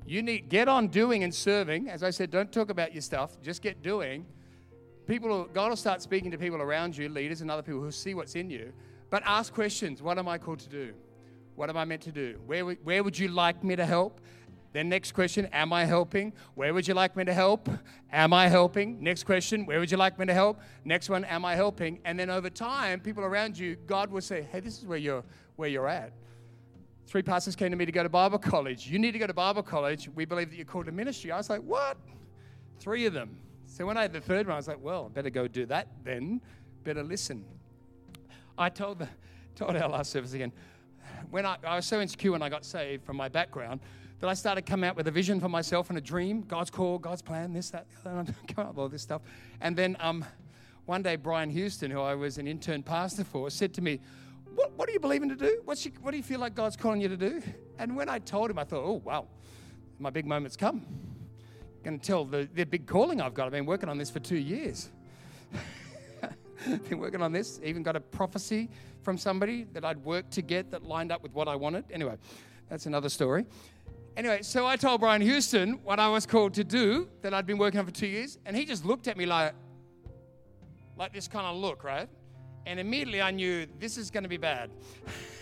You 0.07 0.23
need 0.23 0.49
get 0.49 0.69
on 0.69 0.89
doing 0.89 1.25
and 1.25 1.35
serving. 1.35 1.91
As 1.91 2.03
I 2.03 2.11
said, 2.11 2.31
don't 2.31 2.51
talk 2.51 2.71
about 2.71 2.95
your 2.95 3.03
stuff. 3.03 3.41
Just 3.43 3.61
get 3.61 3.83
doing. 3.83 4.25
People, 5.07 5.45
God 5.53 5.69
will 5.71 5.77
start 5.77 6.01
speaking 6.01 6.31
to 6.31 6.39
people 6.39 6.63
around 6.63 6.97
you, 6.97 7.09
leaders 7.09 7.41
and 7.41 7.51
other 7.51 7.63
people 7.63 7.81
who 7.81 7.91
see 7.91 8.15
what's 8.15 8.35
in 8.35 8.49
you. 8.49 8.73
But 9.11 9.23
ask 9.27 9.53
questions. 9.53 10.01
What 10.03 10.19
am 10.19 10.29
I 10.29 10.39
called 10.39 10.61
to 10.61 10.69
do? 10.69 10.95
What 11.57 11.69
am 11.69 11.77
I 11.77 11.85
meant 11.85 12.03
to 12.03 12.13
do? 12.13 12.39
Where, 12.47 12.65
where 12.65 13.03
would 13.03 13.19
you 13.19 13.29
like 13.29 13.65
me 13.65 13.75
to 13.77 13.85
help? 13.85 14.21
Then, 14.79 14.89
next 14.89 15.11
question, 15.11 15.47
am 15.47 15.73
I 15.73 15.87
helping? 15.87 16.33
Where 16.55 16.73
would 16.73 16.87
you 16.87 16.95
like 16.95 17.17
me 17.17 17.25
to 17.25 17.35
help? 17.35 17.69
Am 18.13 18.33
I 18.33 18.47
helping? 18.47 19.03
Next 19.03 19.25
question, 19.25 19.67
where 19.67 19.81
would 19.81 19.91
you 19.91 19.97
like 19.97 20.21
me 20.21 20.27
to 20.27 20.33
help? 20.33 20.61
Next 20.85 21.11
one, 21.11 21.25
am 21.25 21.45
I 21.45 21.57
helping? 21.57 21.99
And 22.05 22.17
then 22.17 22.31
over 22.31 22.49
time, 22.49 23.01
people 23.01 23.25
around 23.25 23.59
you, 23.59 23.75
God 23.89 24.09
will 24.09 24.21
say, 24.21 24.47
hey, 24.53 24.61
this 24.61 24.79
is 24.79 24.87
where 24.87 24.97
you're, 24.97 25.25
where 25.57 25.69
you're 25.69 25.89
at. 25.89 26.13
Three 27.09 27.23
pastors 27.23 27.57
came 27.57 27.73
to 27.73 27.77
me 27.77 27.87
to 27.87 27.91
go 27.91 28.05
to 28.05 28.09
Bible 28.09 28.39
college. 28.39 28.87
You 28.87 29.01
need 29.01 29.11
to 29.11 29.19
go 29.19 29.27
to 29.27 29.35
Bible 29.35 29.65
college. 29.65 30.09
We 30.15 30.25
believe 30.25 30.51
that 30.51 30.57
you're 30.57 30.65
called 30.65 30.87
to 30.87 30.93
ministry. 30.93 31.33
I 31.33 31.39
was 31.39 31.51
like, 31.51 31.63
what? 31.63 31.97
Three 32.79 33.05
of 33.07 33.13
them. 33.13 33.37
So 33.67 33.85
when 33.85 33.97
I 33.97 34.03
had 34.03 34.13
the 34.13 34.21
third 34.21 34.47
one, 34.47 34.55
I 34.55 34.59
was 34.59 34.69
like, 34.69 34.81
well, 34.81 35.09
better 35.09 35.29
go 35.29 35.49
do 35.49 35.67
that 35.67 35.89
then. 36.05 36.41
Better 36.85 37.03
listen. 37.03 37.45
I 38.57 38.69
told, 38.69 39.01
the, 39.01 39.09
told 39.57 39.75
our 39.75 39.89
last 39.89 40.13
service 40.13 40.35
again, 40.35 40.53
when 41.33 41.45
I, 41.45 41.57
I 41.67 41.75
was 41.75 41.87
so 41.87 42.01
insecure 42.01 42.31
when 42.31 42.43
I 42.43 42.49
got 42.49 42.65
saved 42.65 43.05
from 43.05 43.17
my 43.17 43.29
background, 43.29 43.81
that 44.21 44.29
I 44.29 44.35
started 44.35 44.67
coming 44.67 44.89
out 44.89 44.97
with 44.97 45.07
a 45.07 45.11
vision 45.11 45.41
for 45.41 45.49
myself 45.49 45.91
and 45.91 45.99
a 45.99 46.01
dream, 46.01 46.43
God's 46.43 46.71
call, 46.71 46.99
God's 46.99 47.23
plan, 47.23 47.53
this, 47.53 47.71
that, 47.71 47.87
the 48.03 48.11
other, 48.11 48.35
come 48.49 48.67
up 48.67 48.71
with 48.71 48.79
all 48.79 48.89
this 48.89 49.03
stuff. 49.03 49.23
And 49.61 49.77
then 49.77 49.97
um, 50.01 50.25
one 50.87 51.03
day, 51.03 51.17
Brian 51.17 51.51
Houston, 51.51 51.91
who 51.91 52.01
I 52.01 52.15
was 52.15 52.39
an 52.39 52.49
intern 52.49 52.83
pastor 52.83 53.23
for, 53.23 53.49
said 53.51 53.73
to 53.75 53.83
me, 53.83 54.01
what, 54.55 54.73
what 54.77 54.89
are 54.89 54.93
you 54.93 54.99
believing 54.99 55.29
to 55.29 55.37
do? 55.37 55.61
What's 55.65 55.85
you, 55.85 55.93
what 56.01 56.11
do 56.11 56.17
you 56.17 56.23
feel 56.23 56.41
like 56.41 56.55
God's 56.55 56.77
calling 56.77 57.01
you 57.01 57.09
to 57.09 57.17
do? 57.17 57.43
And 57.79 57.95
when 57.95 58.09
I 58.09 58.19
told 58.19 58.51
him, 58.51 58.59
I 58.59 58.65
thought, 58.65 58.83
oh, 58.85 59.01
wow, 59.05 59.27
my 60.01 60.11
big 60.11 60.27
moment's 60.27 60.57
come. 60.57 60.85
Going 61.85 62.01
to 62.01 62.05
tell 62.05 62.25
the, 62.25 62.49
the 62.53 62.65
big 62.65 62.87
calling 62.87 63.21
I've 63.21 63.35
got. 63.35 63.47
I've 63.47 63.53
been 63.53 63.67
working 63.67 63.89
on 63.89 63.99
this 63.99 64.11
for 64.11 64.19
two 64.19 64.37
years. 64.37 64.91
been 66.89 66.99
working 66.99 67.23
on 67.23 67.31
this, 67.31 67.61
even 67.63 67.85
got 67.85 67.95
a 67.95 68.01
prophecy 68.01 68.69
from 69.03 69.17
somebody 69.17 69.65
that 69.73 69.85
I'd 69.85 70.05
worked 70.05 70.33
to 70.33 70.43
get 70.43 70.73
that 70.73 70.83
lined 70.83 71.13
up 71.13 71.23
with 71.23 71.33
what 71.35 71.47
I 71.47 71.55
wanted. 71.55 71.85
Anyway, 71.93 72.17
that's 72.69 72.87
another 72.87 73.09
story. 73.09 73.47
Anyway, 74.17 74.43
so 74.43 74.67
I 74.67 74.77
told 74.77 75.01
Brian 75.01 75.23
Houston 75.23 75.75
what 75.85 76.01
I 76.01 76.09
was 76.09 76.27
called 76.27 76.55
to 76.55 76.65
do 76.65 77.09
that 77.23 77.33
I'd 77.33 77.47
been 77.47 77.59
working 77.59 77.79
on 77.79 77.87
for 77.87 77.93
two 77.93 78.07
years, 78.07 78.39
and 78.47 78.57
he 78.57 78.65
just 78.65 78.85
looked 78.85 79.07
at 79.07 79.17
me 79.17 79.27
like, 79.27 79.55
like 80.97 81.13
this 81.13 81.29
kind 81.29 81.47
of 81.47 81.57
look, 81.57 81.85
right? 81.85 82.09
And 82.67 82.81
immediately 82.81 83.23
I 83.23 83.31
knew 83.31 83.67
this 83.79 83.97
is 83.97 84.11
going 84.11 84.25
to 84.25 84.29
be 84.29 84.37
bad. 84.37 84.71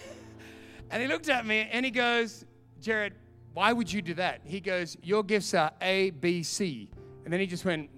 and 0.90 1.02
he 1.02 1.08
looked 1.08 1.28
at 1.28 1.46
me 1.46 1.68
and 1.72 1.84
he 1.84 1.90
goes, 1.90 2.44
Jared, 2.80 3.14
why 3.54 3.72
would 3.72 3.90
you 3.90 4.02
do 4.02 4.14
that? 4.14 4.42
He 4.44 4.60
goes, 4.60 4.96
Your 5.02 5.22
gifts 5.22 5.54
are 5.54 5.72
A, 5.80 6.10
B, 6.10 6.42
C. 6.42 6.90
And 7.24 7.32
then 7.32 7.40
he 7.40 7.46
just 7.46 7.64
went 7.64 7.88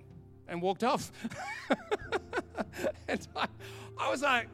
and 0.46 0.62
walked 0.62 0.84
off. 0.84 1.10
and 3.08 3.28
I, 3.34 3.48
I 3.98 4.10
was 4.10 4.22
like, 4.22 4.48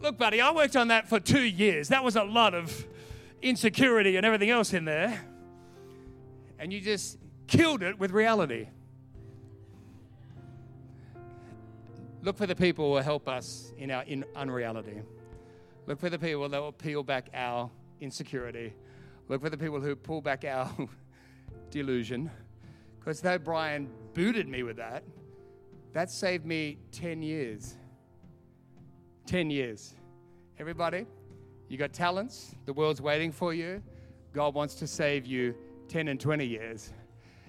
Look, 0.00 0.18
buddy, 0.18 0.42
I 0.42 0.52
worked 0.52 0.76
on 0.76 0.88
that 0.88 1.08
for 1.08 1.18
two 1.18 1.42
years. 1.42 1.88
That 1.88 2.04
was 2.04 2.16
a 2.16 2.24
lot 2.24 2.52
of 2.54 2.86
insecurity 3.40 4.16
and 4.16 4.26
everything 4.26 4.50
else 4.50 4.74
in 4.74 4.84
there 4.84 5.24
and 6.64 6.72
you 6.72 6.80
just 6.80 7.18
killed 7.46 7.82
it 7.82 7.98
with 7.98 8.10
reality. 8.10 8.68
Look 12.22 12.38
for 12.38 12.46
the 12.46 12.56
people 12.56 12.86
who 12.86 12.92
will 12.92 13.02
help 13.02 13.28
us 13.28 13.74
in 13.76 13.90
our 13.90 14.02
in 14.04 14.24
unreality. 14.34 15.02
Look 15.86 16.00
for 16.00 16.08
the 16.08 16.18
people 16.18 16.48
that 16.48 16.58
will 16.58 16.72
peel 16.72 17.02
back 17.02 17.28
our 17.34 17.70
insecurity. 18.00 18.72
Look 19.28 19.42
for 19.42 19.50
the 19.50 19.58
people 19.58 19.78
who 19.78 19.94
pull 19.94 20.22
back 20.22 20.46
our 20.46 20.72
delusion. 21.70 22.30
Because 22.98 23.20
though 23.20 23.36
Brian 23.36 23.90
booted 24.14 24.48
me 24.48 24.62
with 24.62 24.78
that, 24.78 25.04
that 25.92 26.10
saved 26.10 26.46
me 26.46 26.78
10 26.92 27.22
years. 27.22 27.76
10 29.26 29.50
years. 29.50 29.92
Everybody, 30.58 31.04
you 31.68 31.76
got 31.76 31.92
talents, 31.92 32.54
the 32.64 32.72
world's 32.72 33.02
waiting 33.02 33.32
for 33.32 33.52
you. 33.52 33.82
God 34.32 34.54
wants 34.54 34.76
to 34.76 34.86
save 34.86 35.26
you 35.26 35.54
10 35.88 36.08
and 36.08 36.20
20 36.20 36.44
years. 36.44 36.92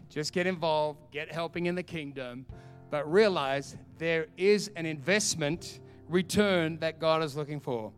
Just 0.10 0.34
get 0.34 0.48
involved, 0.48 1.00
get 1.12 1.32
helping 1.32 1.66
in 1.66 1.76
the 1.76 1.84
kingdom, 1.84 2.46
but 2.90 3.12
realize 3.12 3.76
there 3.98 4.28
is 4.38 4.70
an 4.76 4.86
investment 4.86 5.80
return 6.08 6.78
that 6.80 7.00
God 7.00 7.24
is 7.24 7.36
looking 7.36 7.60
for. 7.60 7.92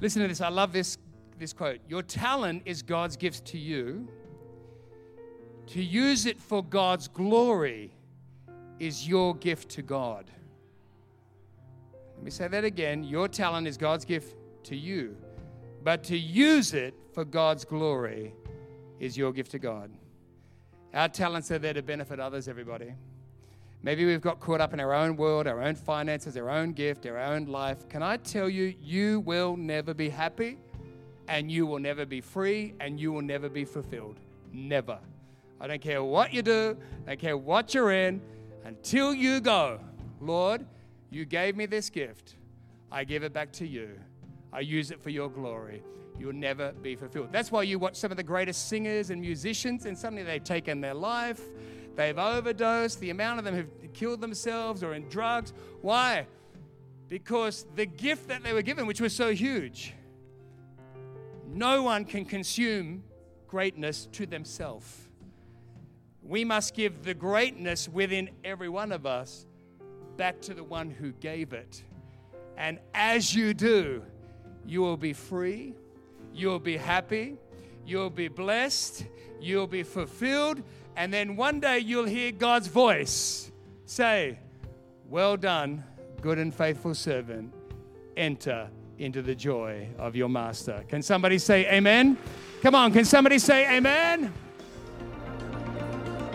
Listen 0.00 0.22
to 0.22 0.28
this. 0.28 0.40
I 0.40 0.48
love 0.48 0.72
this, 0.72 0.98
this 1.38 1.52
quote. 1.52 1.80
Your 1.88 2.02
talent 2.02 2.62
is 2.64 2.82
God's 2.82 3.16
gift 3.16 3.44
to 3.46 3.58
you. 3.58 4.08
To 5.68 5.82
use 5.82 6.26
it 6.26 6.40
for 6.40 6.62
God's 6.62 7.08
glory 7.08 7.92
is 8.78 9.06
your 9.08 9.34
gift 9.36 9.68
to 9.70 9.82
God. 9.82 10.30
Let 12.14 12.24
me 12.24 12.30
say 12.30 12.48
that 12.48 12.64
again. 12.64 13.04
Your 13.04 13.28
talent 13.28 13.66
is 13.66 13.76
God's 13.76 14.04
gift 14.04 14.36
to 14.64 14.76
you, 14.76 15.16
but 15.82 16.04
to 16.04 16.16
use 16.16 16.72
it 16.74 16.94
for 17.12 17.24
God's 17.24 17.64
glory 17.64 18.34
is 19.00 19.16
your 19.16 19.32
gift 19.32 19.50
to 19.52 19.58
God. 19.58 19.90
Our 20.94 21.08
talents 21.08 21.50
are 21.50 21.58
there 21.58 21.72
to 21.72 21.82
benefit 21.82 22.20
others, 22.20 22.48
everybody. 22.48 22.92
Maybe 23.82 24.04
we've 24.04 24.20
got 24.20 24.38
caught 24.38 24.60
up 24.60 24.72
in 24.72 24.80
our 24.80 24.92
own 24.92 25.16
world, 25.16 25.46
our 25.46 25.60
own 25.62 25.74
finances, 25.74 26.36
our 26.36 26.50
own 26.50 26.72
gift, 26.72 27.04
our 27.06 27.18
own 27.18 27.46
life. 27.46 27.88
Can 27.88 28.02
I 28.02 28.16
tell 28.18 28.48
you, 28.48 28.74
you 28.80 29.20
will 29.20 29.56
never 29.56 29.92
be 29.92 30.08
happy 30.08 30.58
and 31.28 31.50
you 31.50 31.66
will 31.66 31.78
never 31.78 32.06
be 32.06 32.20
free 32.20 32.74
and 32.78 33.00
you 33.00 33.10
will 33.10 33.22
never 33.22 33.48
be 33.48 33.64
fulfilled. 33.64 34.20
Never. 34.52 34.98
I 35.60 35.66
don't 35.66 35.80
care 35.80 36.04
what 36.04 36.32
you 36.32 36.42
do, 36.42 36.76
I 37.06 37.10
don't 37.10 37.20
care 37.20 37.36
what 37.36 37.74
you're 37.74 37.92
in, 37.92 38.20
until 38.64 39.14
you 39.14 39.40
go, 39.40 39.80
Lord, 40.20 40.66
you 41.10 41.24
gave 41.24 41.56
me 41.56 41.66
this 41.66 41.90
gift. 41.90 42.36
I 42.90 43.04
give 43.04 43.22
it 43.22 43.32
back 43.32 43.50
to 43.52 43.66
you. 43.66 43.98
I 44.52 44.60
use 44.60 44.90
it 44.90 45.00
for 45.00 45.10
your 45.10 45.30
glory 45.30 45.82
you'll 46.18 46.32
never 46.32 46.72
be 46.72 46.96
fulfilled. 46.96 47.28
That's 47.32 47.50
why 47.50 47.62
you 47.62 47.78
watch 47.78 47.96
some 47.96 48.10
of 48.10 48.16
the 48.16 48.22
greatest 48.22 48.68
singers 48.68 49.10
and 49.10 49.20
musicians, 49.20 49.86
and 49.86 49.96
suddenly 49.96 50.22
they've 50.22 50.42
taken 50.42 50.80
their 50.80 50.94
life, 50.94 51.40
they've 51.96 52.18
overdosed, 52.18 53.00
the 53.00 53.10
amount 53.10 53.38
of 53.38 53.44
them 53.44 53.54
have 53.54 53.68
killed 53.92 54.20
themselves 54.20 54.82
or 54.82 54.94
in 54.94 55.08
drugs. 55.08 55.52
Why? 55.80 56.26
Because 57.08 57.66
the 57.74 57.86
gift 57.86 58.28
that 58.28 58.42
they 58.42 58.52
were 58.52 58.62
given, 58.62 58.86
which 58.86 59.00
was 59.00 59.14
so 59.14 59.32
huge, 59.32 59.94
no 61.48 61.82
one 61.82 62.04
can 62.04 62.24
consume 62.24 63.04
greatness 63.46 64.08
to 64.12 64.24
themselves. 64.24 65.08
We 66.22 66.44
must 66.44 66.74
give 66.74 67.02
the 67.02 67.14
greatness 67.14 67.88
within 67.88 68.30
every 68.44 68.68
one 68.68 68.92
of 68.92 69.04
us 69.04 69.46
back 70.16 70.40
to 70.42 70.54
the 70.54 70.64
one 70.64 70.90
who 70.90 71.12
gave 71.12 71.52
it. 71.52 71.82
And 72.56 72.78
as 72.94 73.34
you 73.34 73.52
do, 73.54 74.04
you 74.64 74.80
will 74.80 74.96
be 74.96 75.12
free, 75.12 75.74
You'll 76.34 76.58
be 76.58 76.76
happy. 76.76 77.36
You'll 77.86 78.10
be 78.10 78.28
blessed. 78.28 79.06
You'll 79.40 79.66
be 79.66 79.82
fulfilled. 79.82 80.62
And 80.96 81.12
then 81.12 81.36
one 81.36 81.60
day 81.60 81.78
you'll 81.78 82.04
hear 82.04 82.32
God's 82.32 82.68
voice 82.68 83.50
say, 83.86 84.38
Well 85.08 85.36
done, 85.36 85.84
good 86.20 86.38
and 86.38 86.54
faithful 86.54 86.94
servant. 86.94 87.52
Enter 88.16 88.68
into 88.98 89.22
the 89.22 89.34
joy 89.34 89.88
of 89.98 90.14
your 90.14 90.28
master. 90.28 90.84
Can 90.88 91.02
somebody 91.02 91.38
say 91.38 91.66
amen? 91.72 92.16
Come 92.62 92.74
on, 92.74 92.92
can 92.92 93.04
somebody 93.04 93.38
say 93.38 93.76
amen? 93.76 94.32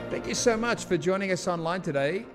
Thank 0.09 0.27
you 0.27 0.35
so 0.35 0.57
much 0.57 0.85
for 0.85 0.97
joining 0.97 1.31
us 1.31 1.47
online 1.47 1.81
today. 1.81 2.25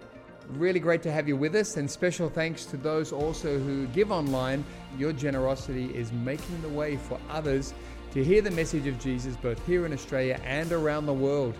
Really 0.50 0.80
great 0.80 1.02
to 1.02 1.12
have 1.12 1.28
you 1.28 1.36
with 1.36 1.54
us, 1.54 1.76
and 1.76 1.90
special 1.90 2.28
thanks 2.28 2.64
to 2.66 2.76
those 2.76 3.12
also 3.12 3.58
who 3.58 3.86
give 3.88 4.12
online. 4.12 4.64
Your 4.98 5.12
generosity 5.12 5.94
is 5.94 6.12
making 6.12 6.60
the 6.62 6.68
way 6.68 6.96
for 6.96 7.18
others 7.30 7.74
to 8.12 8.22
hear 8.22 8.42
the 8.42 8.50
message 8.50 8.86
of 8.86 8.98
Jesus 8.98 9.36
both 9.36 9.64
here 9.66 9.86
in 9.86 9.92
Australia 9.92 10.40
and 10.44 10.70
around 10.70 11.06
the 11.06 11.14
world. 11.14 11.54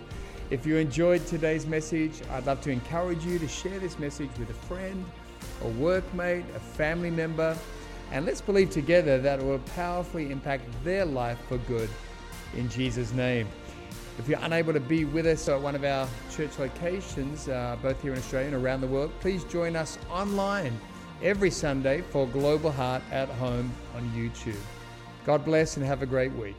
If 0.49 0.65
you 0.65 0.77
enjoyed 0.77 1.25
today's 1.25 1.65
message, 1.65 2.21
I'd 2.31 2.45
love 2.45 2.61
to 2.61 2.69
encourage 2.69 3.25
you 3.25 3.39
to 3.39 3.47
share 3.47 3.79
this 3.79 3.97
message 3.97 4.29
with 4.37 4.49
a 4.51 4.53
friend, 4.53 5.03
a 5.61 5.65
workmate, 5.65 6.43
a 6.55 6.59
family 6.59 7.09
member, 7.09 7.57
and 8.11 8.25
let's 8.25 8.41
believe 8.41 8.69
together 8.69 9.17
that 9.19 9.39
it 9.39 9.45
will 9.45 9.59
powerfully 9.75 10.31
impact 10.31 10.65
their 10.83 11.05
life 11.05 11.39
for 11.47 11.57
good 11.59 11.89
in 12.55 12.69
Jesus' 12.69 13.13
name. 13.13 13.47
If 14.19 14.27
you're 14.27 14.39
unable 14.43 14.73
to 14.73 14.79
be 14.79 15.05
with 15.05 15.25
us 15.25 15.49
at 15.49 15.59
one 15.59 15.73
of 15.73 15.83
our 15.83 16.07
church 16.31 16.59
locations, 16.59 17.49
uh, 17.49 17.75
both 17.81 17.99
here 18.03 18.13
in 18.13 18.19
Australia 18.19 18.53
and 18.53 18.63
around 18.63 18.81
the 18.81 18.87
world, 18.87 19.11
please 19.21 19.43
join 19.45 19.75
us 19.75 19.97
online 20.11 20.79
every 21.23 21.49
Sunday 21.49 22.01
for 22.01 22.27
Global 22.27 22.69
Heart 22.69 23.01
at 23.09 23.29
Home 23.29 23.71
on 23.95 24.03
YouTube. 24.11 24.59
God 25.25 25.45
bless 25.45 25.77
and 25.77 25.85
have 25.85 26.01
a 26.01 26.05
great 26.05 26.33
week. 26.33 26.57